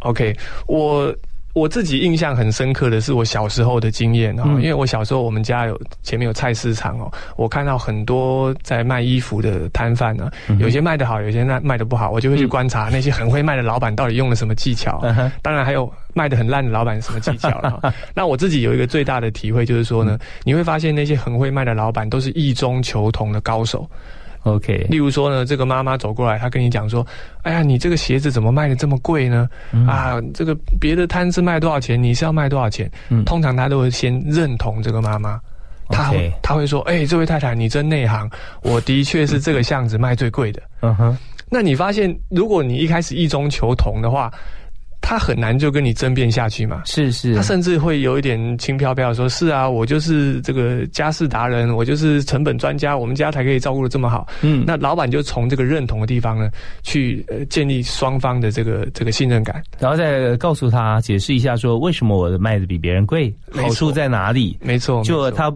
[0.00, 1.14] ？OK，我。
[1.54, 15.00] 我自己印象很深刻的是我小时候的经验哦，因为我小时候我们家有前面有菜市场哦，我看到很多在卖衣服的摊贩呢，有些卖的好，有些卖卖的不好，我就会去观察那些很会卖的老板到底用了什么技巧。
[15.42, 17.94] 当然还有卖的很烂的老板什么技巧了。
[18.14, 23.88] 那我自己有一个最大的体会就是说呢，你会发现那些很会卖的老板都是异中求同的高手。
[24.44, 27.06] OK，例如说呢，这个妈妈走过来，她跟你讲说
[27.42, 29.48] ：“哎呀，你这个鞋子怎么卖的这么贵呢？
[29.88, 32.90] 啊，这个别的摊是卖多少钱，你是要卖多少钱？”
[33.24, 35.40] 通常她都会先认同这个妈妈，
[35.88, 38.30] 他他会说：“哎，这位太太，你真内行，
[38.62, 41.16] 我的确是这个巷子卖最贵的。”嗯哼，
[41.50, 44.32] 那你发现，如果你一开始意中求同的话。
[45.06, 46.80] 他很难就跟你争辩下去嘛？
[46.86, 56.48] 是是，他甚至会有一点轻飘飘说：“是啊，我就是这个家事达人，我就是成本专家，我们家才可以照顾的这么好。”嗯，那老板就从这个认同的地方呢，
[56.82, 64.56] 去呃建立双方的这个这个信任感，然后再告诉他解释一下说为什么我的卖的比别人贵，好处在哪里？
[64.62, 65.54] 没错，就他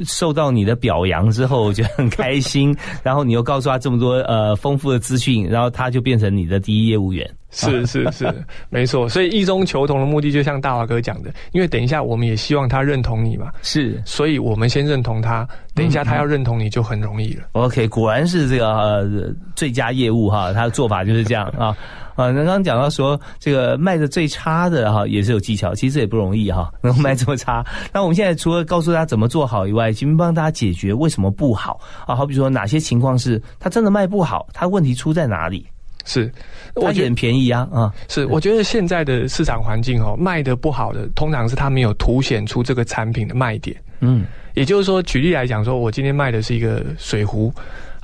[0.00, 7.28] 受到你的表扬之后就很开心， 然后你又告诉他这么多呃丰富的资讯，然后他就变成你的第一业务员。
[7.56, 8.34] 是是是，
[8.68, 9.08] 没错。
[9.08, 13.46] 所以异中求同的目的，就像大华哥讲的，因为等一下我们也希望他认同你嘛。
[13.62, 17.44] 是，所以我们先认同他，等一下他要认同你就很容易了。
[17.52, 21.76] OK，果然是这个呃最佳业务哈，他的做法就是这样啊。
[22.14, 27.64] 啊，那刚刚讲到说这个卖的最差的哈，也是有技巧，其实也不容易哈，能卖这么差。
[27.92, 32.14] 那我们现在除了告诉大家怎么做好以外，其实帮大家解决为什么不好啊？
[32.14, 35.66] 好比说哪些情况是它真的卖不好，它问题出在哪里？
[36.06, 36.30] 是，
[36.74, 37.90] 我觉得很便宜啊啊！
[38.08, 43.74] 是，我觉得现在的市场环境哦，卖的不好的，通常是它没有凸显出这个产品的卖点。
[44.00, 47.50] 嗯，也就是说，举例来讲，说我今天卖的是一个水壶。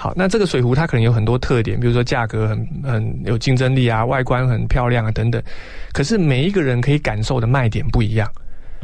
[0.03, 5.43] 好，那这个水壶它可能有很多特点，比如说价格很很有竞争力啊，外观很漂亮啊等等。
[5.93, 8.27] 可是每一个人可以感受的卖点不一样，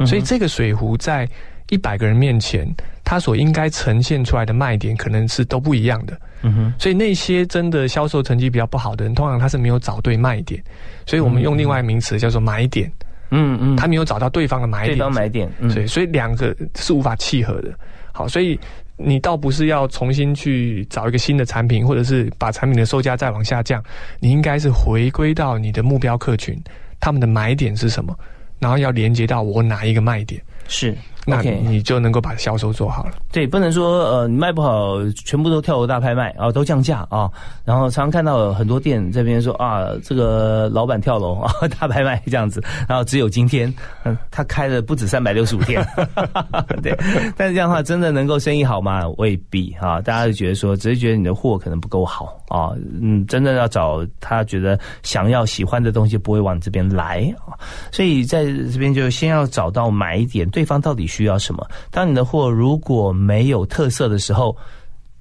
[0.05, 1.27] 所以这个水壶在
[1.69, 2.71] 一百个人面前，
[3.03, 6.21] 它所应该呈现出来的卖点可能是都不一样的。
[6.43, 10.63] 嗯哼，所以那些真的销售成绩比较不好的人，通常他是没有找对卖点，
[11.07, 12.91] 所以我们用另外名词叫做买点。
[13.31, 17.73] 嗯嗯，他没有找到对方的买点，对方买点，所以所以两个是无法契合的。
[18.13, 18.59] 好，所以。
[18.97, 23.83] 你倒不是要重新去找一个新的产品，或者是把产品的售价再往下降，
[24.19, 26.59] 你应该是回归到你的目标客群，
[26.99, 28.17] 他们的买点是什么，
[28.59, 30.95] 然后要连接到我哪一个卖点是。
[31.29, 33.11] 那你就能够把销售做好了。
[33.33, 37.29] 对，不能说呃，你卖不好，全部都跳楼大拍卖啊，都降价啊。
[37.65, 42.63] 然后常常看到很多店这边说啊，这个老板跳楼啊，大拍卖 这样子。
[42.87, 43.71] 然后只有今天，
[44.05, 45.85] 嗯，他开了不止三百六十五天。
[46.81, 46.97] 对，
[47.35, 49.05] 但是这样的话，真的能够生意好吗？
[49.17, 49.99] 未必啊。
[49.99, 52.71] 大家就觉得说，只是觉得你的货可能不够好啊。
[53.01, 57.51] 嗯，真的要找他觉得想要喜欢的东西，不会往这边来啊。
[57.91, 61.05] 所以在这边就先要找到买点，对方到底。
[61.17, 61.67] 需要什么？
[61.91, 64.55] 当你的货如果没有特色的时候，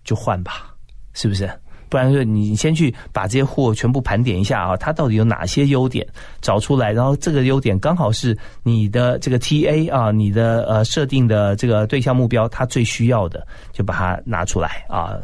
[0.04, 0.74] 就换吧，
[1.14, 1.50] 是不是？
[1.88, 6.04] 不然说你先去把这些货全部盘点一下啊，它到底有哪些优点，
[6.42, 15.16] 找出来，然后这个优点刚好是你的这个 T A 啊，你的呃设定的这个对象目标，他最需要的，就把它拿出来啊。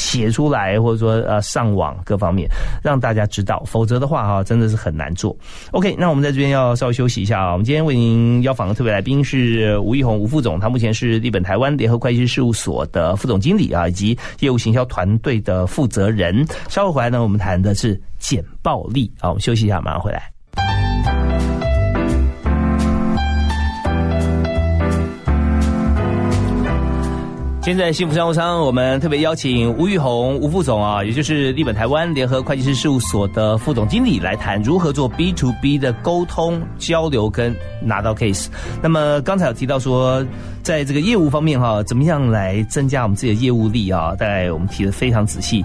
[0.00, 2.48] 写出来，或者说呃上网各方面，
[2.82, 5.36] 让大家知道，否则的话哈，真的是很难做。
[5.72, 7.52] OK，那我们在这边要稍微休息一下啊。
[7.52, 16.46] 我们今天为您邀访的特别来宾是吴玉红吴副总，他目前是立本台湾联合会计师事务所的副总经理啊，以及业务行销团队的负责人。
[16.68, 19.28] 稍后回来呢，我们谈的是简暴力啊。
[19.28, 21.59] 我们休息一下，马上回来。
[27.62, 38.46] 现在幸福商务舱，我们特别邀请吴玉红吴副总啊，也就是立本台湾联合会计师事务所的副总经理来谈如何做 B to B 的沟通交流跟拿到 case。
[38.82, 40.24] 那么刚才有提到说，
[40.62, 44.16] 在这个业务方面哈，怎么样来增加我们自己的业务力啊？
[44.16, 45.62] 大概我们提的非常仔细。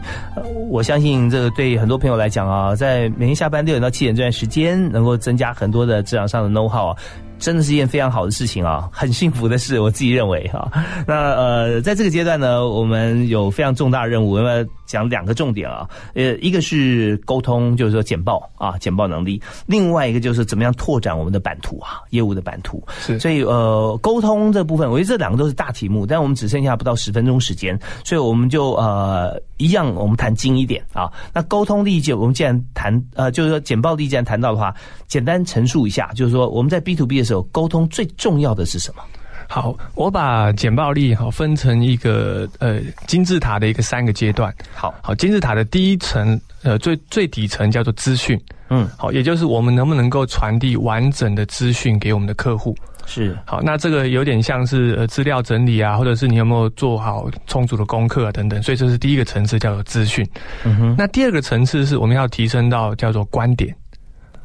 [0.70, 6.94] 我相信这个对很多朋友来讲啊，在每天下班六点到七点这段时间，能够增加很多的职场上的 know how。
[7.38, 10.72] 真的是一件非常好的事情啊，很幸福的事，我自己认为哈。
[11.06, 15.90] 那呃，在这个阶段呢，我们有非常重大的任务，那么讲两个重点啊。
[16.14, 22.84] 呃，一个是沟通，就是说简报啊，简报能力；另外一个就是怎么样拓展我们的版图啊，业务的版图。
[23.00, 31.12] 是，所以呃，沟通这部分，我觉得这两个都是大题目，但我们只剩下不到十分钟时间，所以我们就呃一样，我们谈精一点啊。
[31.34, 34.74] 那沟通力就我们既然谈呃，就是说简报力既然谈到的话，
[35.08, 39.04] 简单陈述一下，就是说我们在 B to B 的时候，沟通最重要的是什么？
[39.48, 44.54] 好，我把简报力哈分成一个呃金字塔的一个三个阶段。
[44.74, 52.76] 好，好，金字塔的第一层呃最最底层叫做资讯，嗯，好，也就是我们能不能够传递完整的资讯给我们的客户。
[53.08, 58.62] 是，好，那这个有点像是呃资料整理啊，或者是你有没有做好充足的功课啊等等。
[58.64, 60.28] 所以这是第一个层次叫做资讯。
[60.64, 63.76] 嗯哼，那第二个层次是我们要提升到叫做观点。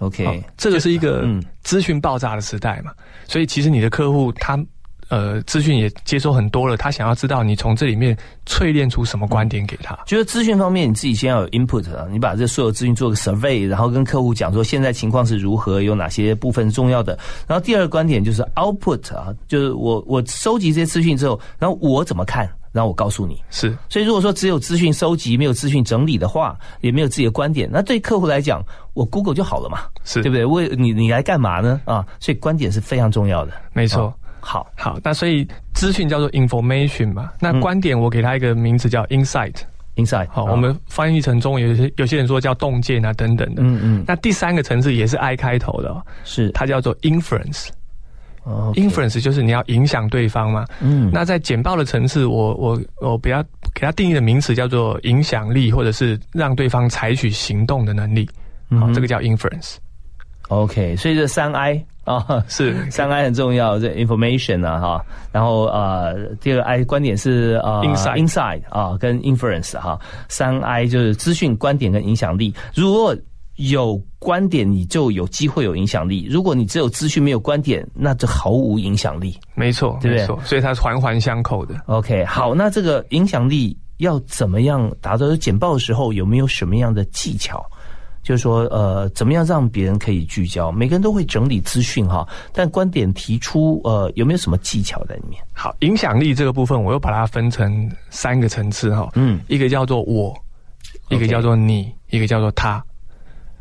[0.01, 1.27] OK，这个是一个
[1.63, 2.93] 资讯爆炸的时代嘛，
[3.27, 4.59] 所以其实你的客户他
[5.11, 9.99] 呃资讯也接收很多了，他想要知道你从这里面淬炼出什么观点给他。
[10.07, 17.19] 觉得资讯方面你自己先要有 input 啊，你把这所有资讯做个 survey，然后跟客户讲说现在情况是如何，有哪些部分重要的。
[17.47, 22.49] 然后第二个观点就是 output 啊，就是我我收集这些资讯之后，然后我怎么看？
[22.73, 28.63] 然后我告诉你，是，所以如果说只有资讯收集，没有资讯整理的话，也没有自己的观点，那对客户来讲，
[28.95, 30.45] 我 Google 就好了嘛，是对不对？
[30.45, 31.81] 为你你来干嘛呢？
[31.85, 34.15] 啊，所以观点是非常重要的，没错。
[34.41, 40.29] 好，好，那所以资讯叫做 information 嘛，那观点我给他一个名字叫 insight，insight。
[40.31, 43.63] 好，我们翻译成中文，有些有些人说叫洞见啊等等的。
[43.63, 44.05] 嗯嗯。
[44.07, 47.69] 那第三个层次也是 I 开头的，是它叫做 inference。
[48.75, 50.65] Inference 就是你要影响对方嘛。
[50.81, 53.43] 嗯，那在简报的层次，我我我比较
[53.75, 58.29] 给它定义的名词叫做影响力，或者是让对方采取行动的能力。
[58.81, 59.77] 好，这个叫 inference。
[60.51, 69.99] OK，所以这三 I 啊， 是三 I 很重要，这 information 啊哈，然后呃，第二个 I 观点是呃 inside 啊，跟 inference 哈，
[70.29, 72.53] 三 I 就是资讯、观点跟影响力。
[72.75, 73.17] 如果
[73.57, 79.39] 有观点，你就有机会有影响力；如果你只有资讯没有观点，那就毫无影响力。
[79.55, 80.45] 没错，对不对？
[80.47, 81.75] 所以它是环环相扣的。
[81.87, 85.37] OK，好，那这个影响力要怎么样达到？
[85.37, 87.65] 简报的时候有没有什么样的技巧？
[88.23, 90.71] 就是说，呃，怎么样让别人可以聚焦？
[90.71, 95.43] 每个人都会整理资讯哈，但观点提出，呃，有没有什么技巧在里面？
[95.53, 99.09] 好，影响力这个部分，我又把它分成三个层次哈。
[99.15, 100.35] 嗯，一个叫做我，
[101.09, 102.83] 一个叫做你，一个叫做他。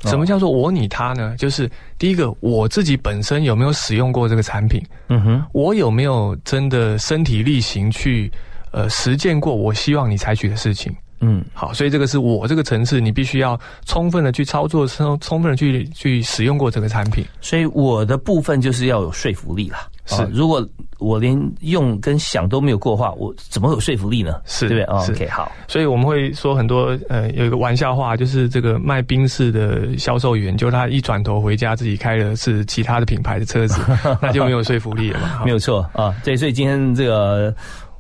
[0.05, 1.36] 什么叫做我你他呢？
[1.38, 4.82] 就是第一个，我自己本身有没有使用过这个产品？
[5.10, 8.32] 嗯哼，我有没有真的身体力行去
[8.72, 10.95] 呃实践过我希望你采取的事情？
[11.22, 17.26] 嗯，好，所以这个是我这个层次，你必须要充分的去操作，充充分的去去使用过这个产品。
[17.42, 19.88] 所以我的部分就是要有说服力啦。
[20.06, 20.66] 是，如果
[20.98, 24.42] 我连用跟想都没有过的话，我怎么有说服力呢？
[24.46, 25.52] 是，对不对？OK，好。
[25.68, 33.82] 所以我们会说很多，呃，有一个玩笑话，就是这个卖宾士的销售员，就他一转头回家，自己开的是其他的品牌的车子，
[34.22, 35.42] 那就没有说服力了嘛。
[35.44, 37.54] 没有错啊，对，所以今天这个。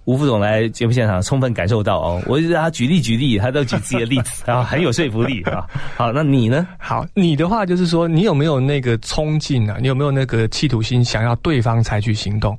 [0.09, 5.67] 吴副总来节目现场，充分感受到哦，我让他举例举例，他都举自己的例子，然后很有说服力啊。
[5.95, 6.67] 好，那你呢？
[6.79, 9.77] 好，你的话就是说，你有没有那个冲劲啊？
[9.79, 12.57] 你有没有那个企图心，想要对方采取行动？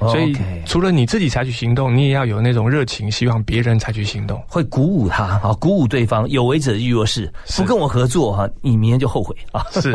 [0.00, 0.36] 所以，
[0.66, 6.28] 除了你自己采取行动，你也要有那种热情，希望别人采取行动，会鼓舞他啊，鼓舞对方。
[6.28, 9.64] 有为者亦若是，不跟我合作哈，你明天就后悔啊。
[9.70, 9.92] 是，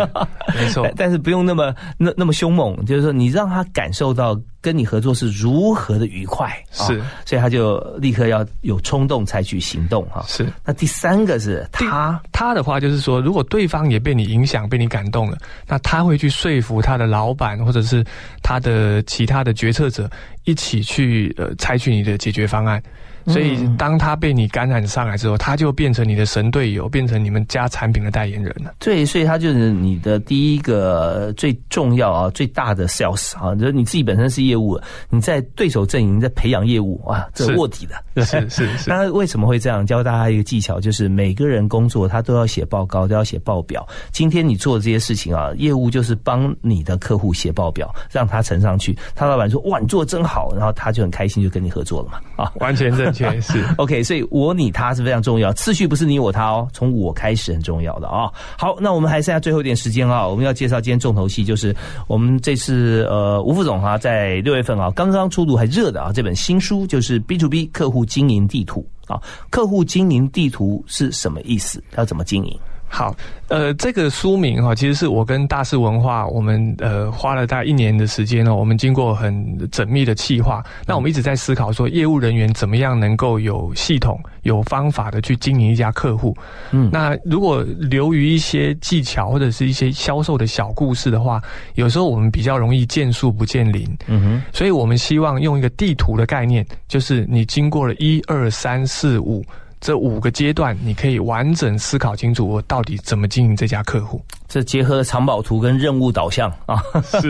[0.55, 0.87] 没错。
[0.95, 4.39] 但是不用那么那那么凶猛，就是说你让他感受到。
[4.63, 10.23] 跟你合作是如何的愉快，是，所以他就立刻要有冲动采取行动哈。
[10.25, 15.37] 是，那第三个是他，他的话就是说，如果对方也被你影响、被你感动了，
[15.67, 18.01] 那他会去说服他的老板或者是
[18.41, 20.09] 他的其他的决策者
[20.45, 22.81] 一起去呃采取你的解决方案。
[23.27, 28.73] 所以，当他被你感染上来之后，他就变成你的神队友，变成你们家产品的代言人了。
[28.79, 38.25] 对，所以他就是你的第一个最重要啊、最大的 sales 啊，就是你自己本身是业务，你在对手阵营在培养业务啊，这卧底的。
[38.25, 38.89] 是是是。
[38.91, 39.85] 那为什么会这样？
[39.85, 43.87] 教大家一个技巧，就是每个人工作他都要写报告，都要写报表。
[44.11, 48.97] 今天你做的这些事情啊，业务就是帮你的客户写报表，让他呈上去。
[49.15, 52.43] 他老板说：“哇，你做的真好。”然后他就很开心，就跟你合作了嘛。
[52.43, 53.12] 啊，完全正。
[53.13, 58.31] 全是 OK，所以我你他是非常重要，次序不是你我他哦，从我开始很重要的啊。
[58.57, 61.75] 好，那我们还剩下最后一点时间啊，我们要介绍今天重头戏，就是
[62.07, 69.21] 我们这次呃吴副总哈，在六月份啊刚刚出炉还热的啊这本新书，就是 B to B 客户经营地图啊。
[69.49, 71.83] 客户经营地图是什么意思？
[71.97, 72.59] 要怎么经营？
[72.87, 73.15] 好，
[73.47, 79.33] 呃，这个书名哈，其实是我跟大师文化，我们呃花了大概一年的时间呢，我们经过很
[79.69, 86.37] 缜密的计划，那我们一直在思考说，业务人员怎么样能够有系统、有方法的去经营一家客户。
[86.69, 91.41] 嗯，那如果流于一些技巧或者是一些销售的小故事的话，
[91.73, 93.89] 有时候我们比较容易见树不见林。
[94.05, 99.43] 嗯哼，所以我们希望用一个地图的概念，就是你经过了一二三四五。
[99.81, 104.23] 这五个阶段，你可以完整思考清楚，我到底怎么经营这家客户。
[104.47, 106.81] 这结合藏宝图跟任务导向啊，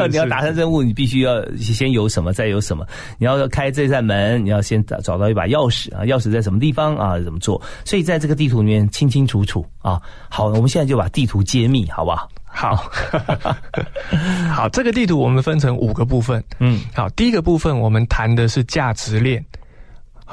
[0.08, 2.86] 你要达成任务，你必须要先有什么，再有什么。
[3.18, 7.20] 你要开这扇门，你要先找找到一把钥匙啊，钥匙在什么地方啊？
[7.22, 7.60] 怎么做？
[7.86, 10.00] 所以在这个地图里面清清楚楚啊。
[10.30, 12.30] 好，我们现在就把地图揭秘，好不好？
[12.46, 12.76] 好，
[14.54, 16.44] 好，这个地图我们分成五个部分。
[16.60, 19.44] 嗯，好，第一个部分我们谈的是价值链。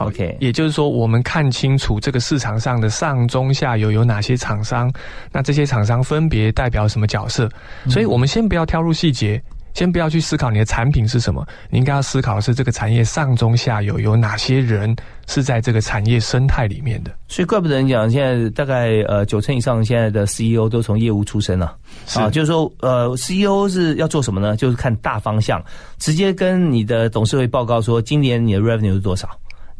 [0.01, 4.91] OK，也就是说，我们看清楚这个市场上的上中下游有哪些厂商，
[5.31, 7.49] 那这些厂商分别代表什么角色？
[7.89, 9.41] 所以我们先不要跳入细节，
[9.75, 14.95] 先不要去思考你的产品是什么，你应该要思考的是这个产业上中下游有哪些人
[15.29, 17.13] 是在这个产业生态里面的。
[17.29, 21.77] 所以，怪不得人讲现在大概呃九成以上现在的 CEO 都从业务出身了
[22.15, 24.57] 啊，就是说呃 CEO 是要做什么呢？
[24.57, 25.63] 就是看大方向，
[25.99, 29.29] 直接跟你的董事会报告说今年你的 revenue 是多少。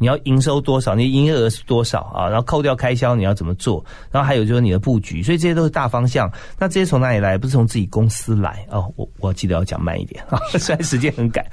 [0.01, 0.95] 你要营收多少？
[0.95, 2.27] 你营业额是多少啊？
[2.27, 3.85] 然后扣掉开销，你要怎么做？
[4.09, 6.27] 然后还有就是你的布局，所以这些都是大方向。
[6.57, 7.37] 那这些从哪里来？
[7.37, 8.91] 不是从自己公司来哦。
[8.95, 11.45] 我我记得要讲慢一点啊，虽然时间很赶。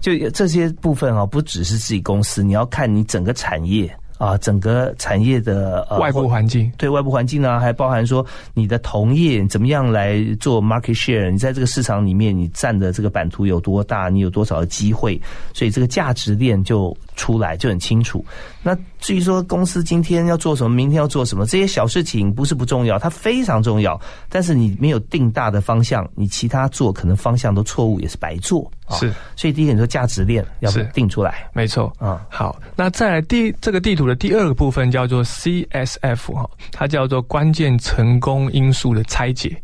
[0.00, 15.20] 就这些部分啊，不只是自己公司，你要看你整个产业啊，整个产业的外部环境，对外部环境呢，还包含说你的同业怎么样来做 market share，你在这个市场里面你占的这个版图有多大，你有多少的机会，
[15.52, 18.24] 所以这个价值链就出来就很清楚。
[18.62, 24.00] 那至于说公司今天要做什么，明天要做什么，这些小事情不是不重要，它非常重要。
[24.28, 28.70] 但是你没有定大的方向，你其他做可能方向都错误，也是白做。
[28.90, 31.92] 是，所以第一个你说价值链要定出来，没错。
[32.00, 39.60] 嗯，好，那再来第这个地图的第二个部分叫做 CSF 哈，它叫做关键成功因素的拆解。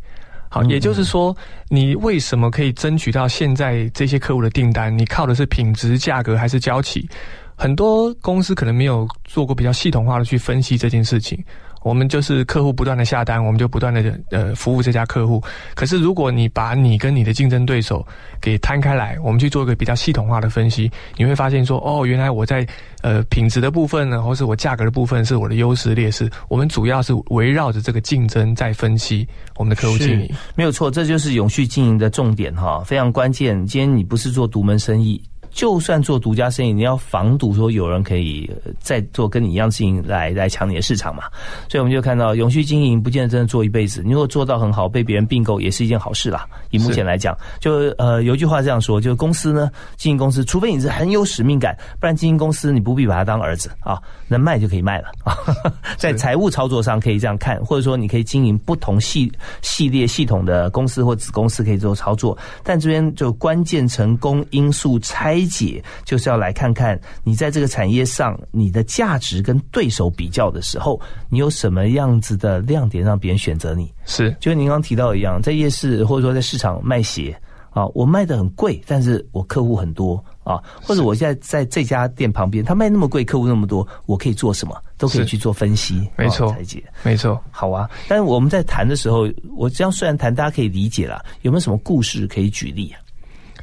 [0.48, 1.34] 好，也就是说，
[1.68, 4.96] 你为什么可以争取到现在这些客户的订单？
[4.96, 7.08] 你靠的是品质、价格还是交期？
[7.56, 11.42] 很多公司可能没有做过比较系统化的去分析这件事情。
[11.84, 15.42] 我们就是客户不断的下单，我们就不断的呃服务这家客户。
[15.74, 18.06] 可是如果你把你跟你的竞争对手
[18.40, 22.64] 给摊开来，我们去做一个比较系统化的分析，你会发现说，哦，原来我在
[23.00, 26.30] 呃品质的部分呢，或是我价格的部分是我的优势劣势。
[26.48, 29.26] 我们主要是围绕着这个竞争在分析
[29.56, 33.66] 我们的客户经营，没有错，这就是永续经营的重点哈，非常关键。
[33.66, 35.20] 今天你不是做独门生意。
[35.52, 38.50] 就算做独家生意，你要防堵说有人可以
[38.80, 41.24] 再做跟你一样事情来来抢你的市场嘛？
[41.68, 44.02] 所以我们就看到永续经营不见得真的做一辈子。
[44.02, 46.46] 你如果做到很好，被别人并购也是一件好事啦。
[46.70, 55.36] 以目前来讲，就呃有一句话这样说，就是公司呢经营公司，除非你是很有使命感，不然经营公司你不必把它当儿子啊，能卖就可以卖了啊。
[55.98, 59.30] 在财务操作上可以这样看，或者说你可以经营不同系
[59.60, 65.41] 系列系统的公司或子公司可以做操作，但这边就关键成功因素拆。
[65.42, 73.92] 理解就是要来看看你在这个产业上你的价值跟对手比较的时候，你有什么样子的亮点让别人选择你？
[74.04, 77.36] 是，就您刚刚提到一样，在夜市或者说在市场卖鞋
[77.70, 84.80] 啊，我卖的很贵，但是我客户很多啊，或者我现在在这家店旁边，他卖那么贵，客户那么多，我可以做什么？
[84.96, 87.90] 都可以去做分析，没错，裁解，没错，好啊。
[88.06, 93.01] 但是我们在谈的时候，我这样虽然谈，大家可以理解了，有没有什么故事可以举例啊？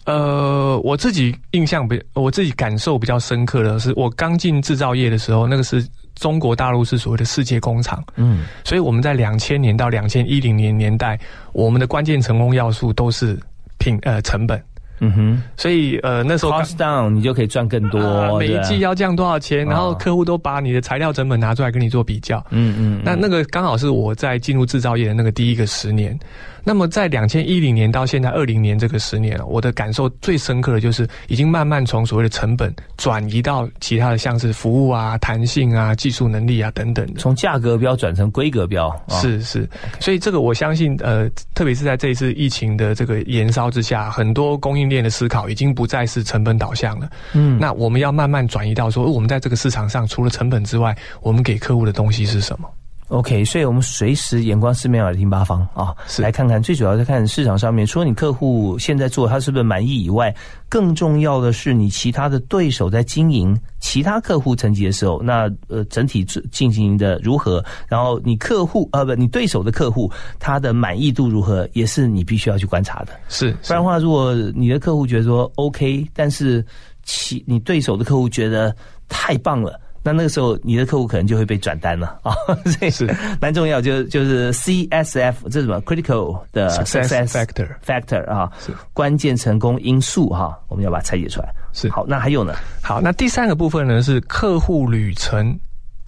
[0.09, 11.19] 呃，我自己印象比我自己感受比较深刻的是，我刚进制造业的时候，那个是中国大陆是所谓的世界工厂，嗯，所以我们在两千年到两千一零年年代，
[11.53, 13.39] 我们的关键成功要素都是
[13.77, 14.59] 品呃成本。
[15.01, 22.43] 嗯哼，所以呃那时候 cost down 你就可以赚更多，每一季要降多少钱，然后客户都把你的材料成本拿出来跟你做比较。
[22.49, 26.17] 嗯嗯，那那个刚好是我在进入制造业的那个第一个十年。
[26.63, 38.89] 那么在两千一零年到现在二零年这个十年，我的感受最深刻的就是已经慢慢从所谓的成本转移到其他的，像是服务啊、弹性啊、技术能力啊等等的，从价格标转成规格标。
[39.09, 39.67] 是是，
[39.99, 47.09] 所以这个我相信，呃，特别是在这一次疫情的这个延烧之下，很多供应链的思考已经不再是成本导向了。
[47.33, 52.69] 嗯，那我们要慢慢转移到说，我们在这个市场上除了成本之外，我们给客户的东西是什么
[53.09, 56.61] ？OK，所以我们随时眼光四面，耳听八方啊，来看看。
[56.61, 60.33] 最主要是看市场上面，除了你客户现在做他是不是满意以外，
[60.69, 67.63] 更重要的是你其他的对手在经营其他客户层级的时候，那呃整体进行的如何？
[67.87, 73.13] 然后你客户呃不，你对手的客户他的满意度如何，也是你必须要去观察的。
[73.27, 76.63] 是，不然的话，如果你的客户觉得说 OK，但是
[77.03, 78.75] 其你对手的客户觉得
[79.07, 79.79] 太棒了。
[80.03, 82.33] 那那个时候，你的客户可能就会被转单了啊，
[82.79, 91.49] 这是蛮重要，就就是 CSF 这什么 critical 的 success factor factor 啊，是关键成功因素哈，我们要把它拆解出来。
[91.71, 92.55] 是好，那还有呢？
[92.81, 95.57] 好，那第三个部分呢是客户旅程。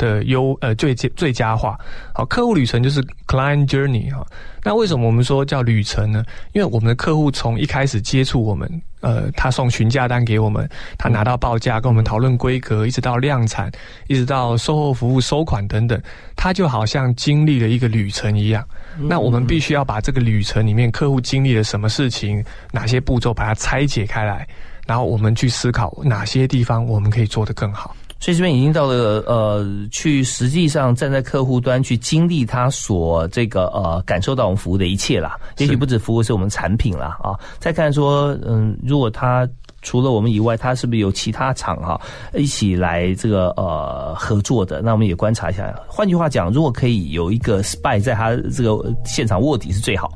[0.01, 1.79] 的优呃最最最佳化，
[2.11, 4.25] 好客户旅程就是 client journey 哈。
[4.63, 6.23] 那为什么我们说叫旅程呢？
[6.53, 13.71] 因为我们的客户从一开始接触我们，呃，他送询价单给我们，他拿到报价跟我们讨论规格，一直到量产，
[14.07, 15.99] 一直到售后服务收款等等，
[16.35, 18.63] 他就好像经历了一个旅程一样。
[18.97, 24.47] 那我们必须要把这个旅程里面客户经历了什么事情，哪些步骤把它拆解开来，
[24.85, 27.95] 然后我们去思考哪些地方我们可以做得更好。
[28.21, 35.35] 所以这边已经到了呃，去实际上站在客户端去经历他所这个呃感受到我们服务的一切啦。
[35.57, 37.33] 也许不止服务是我们产品啦啊。
[37.57, 39.49] 再看说嗯，如果他
[39.81, 41.99] 除了我们以外，他是不是有其他厂哈
[42.35, 44.79] 一起来这个呃合作的？
[44.83, 45.75] 那我们也观察一下。
[45.87, 50.11] 换句话讲，如果可以有一个 spy 在他这个现场卧底是最好，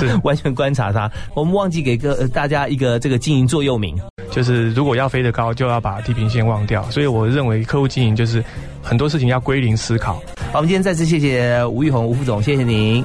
[0.00, 1.08] 是 完全观察他。
[1.34, 3.96] 我们忘记给个大家一个这个经营座右铭。
[4.38, 6.88] 就是如果要飞得高，就要把地平线忘掉。
[6.92, 8.40] 所以我认为客户经营就是
[8.80, 10.22] 很多事情要归零思考。
[10.52, 13.04] 好，我们今天再次谢谢吴玉红吴副总，谢谢您。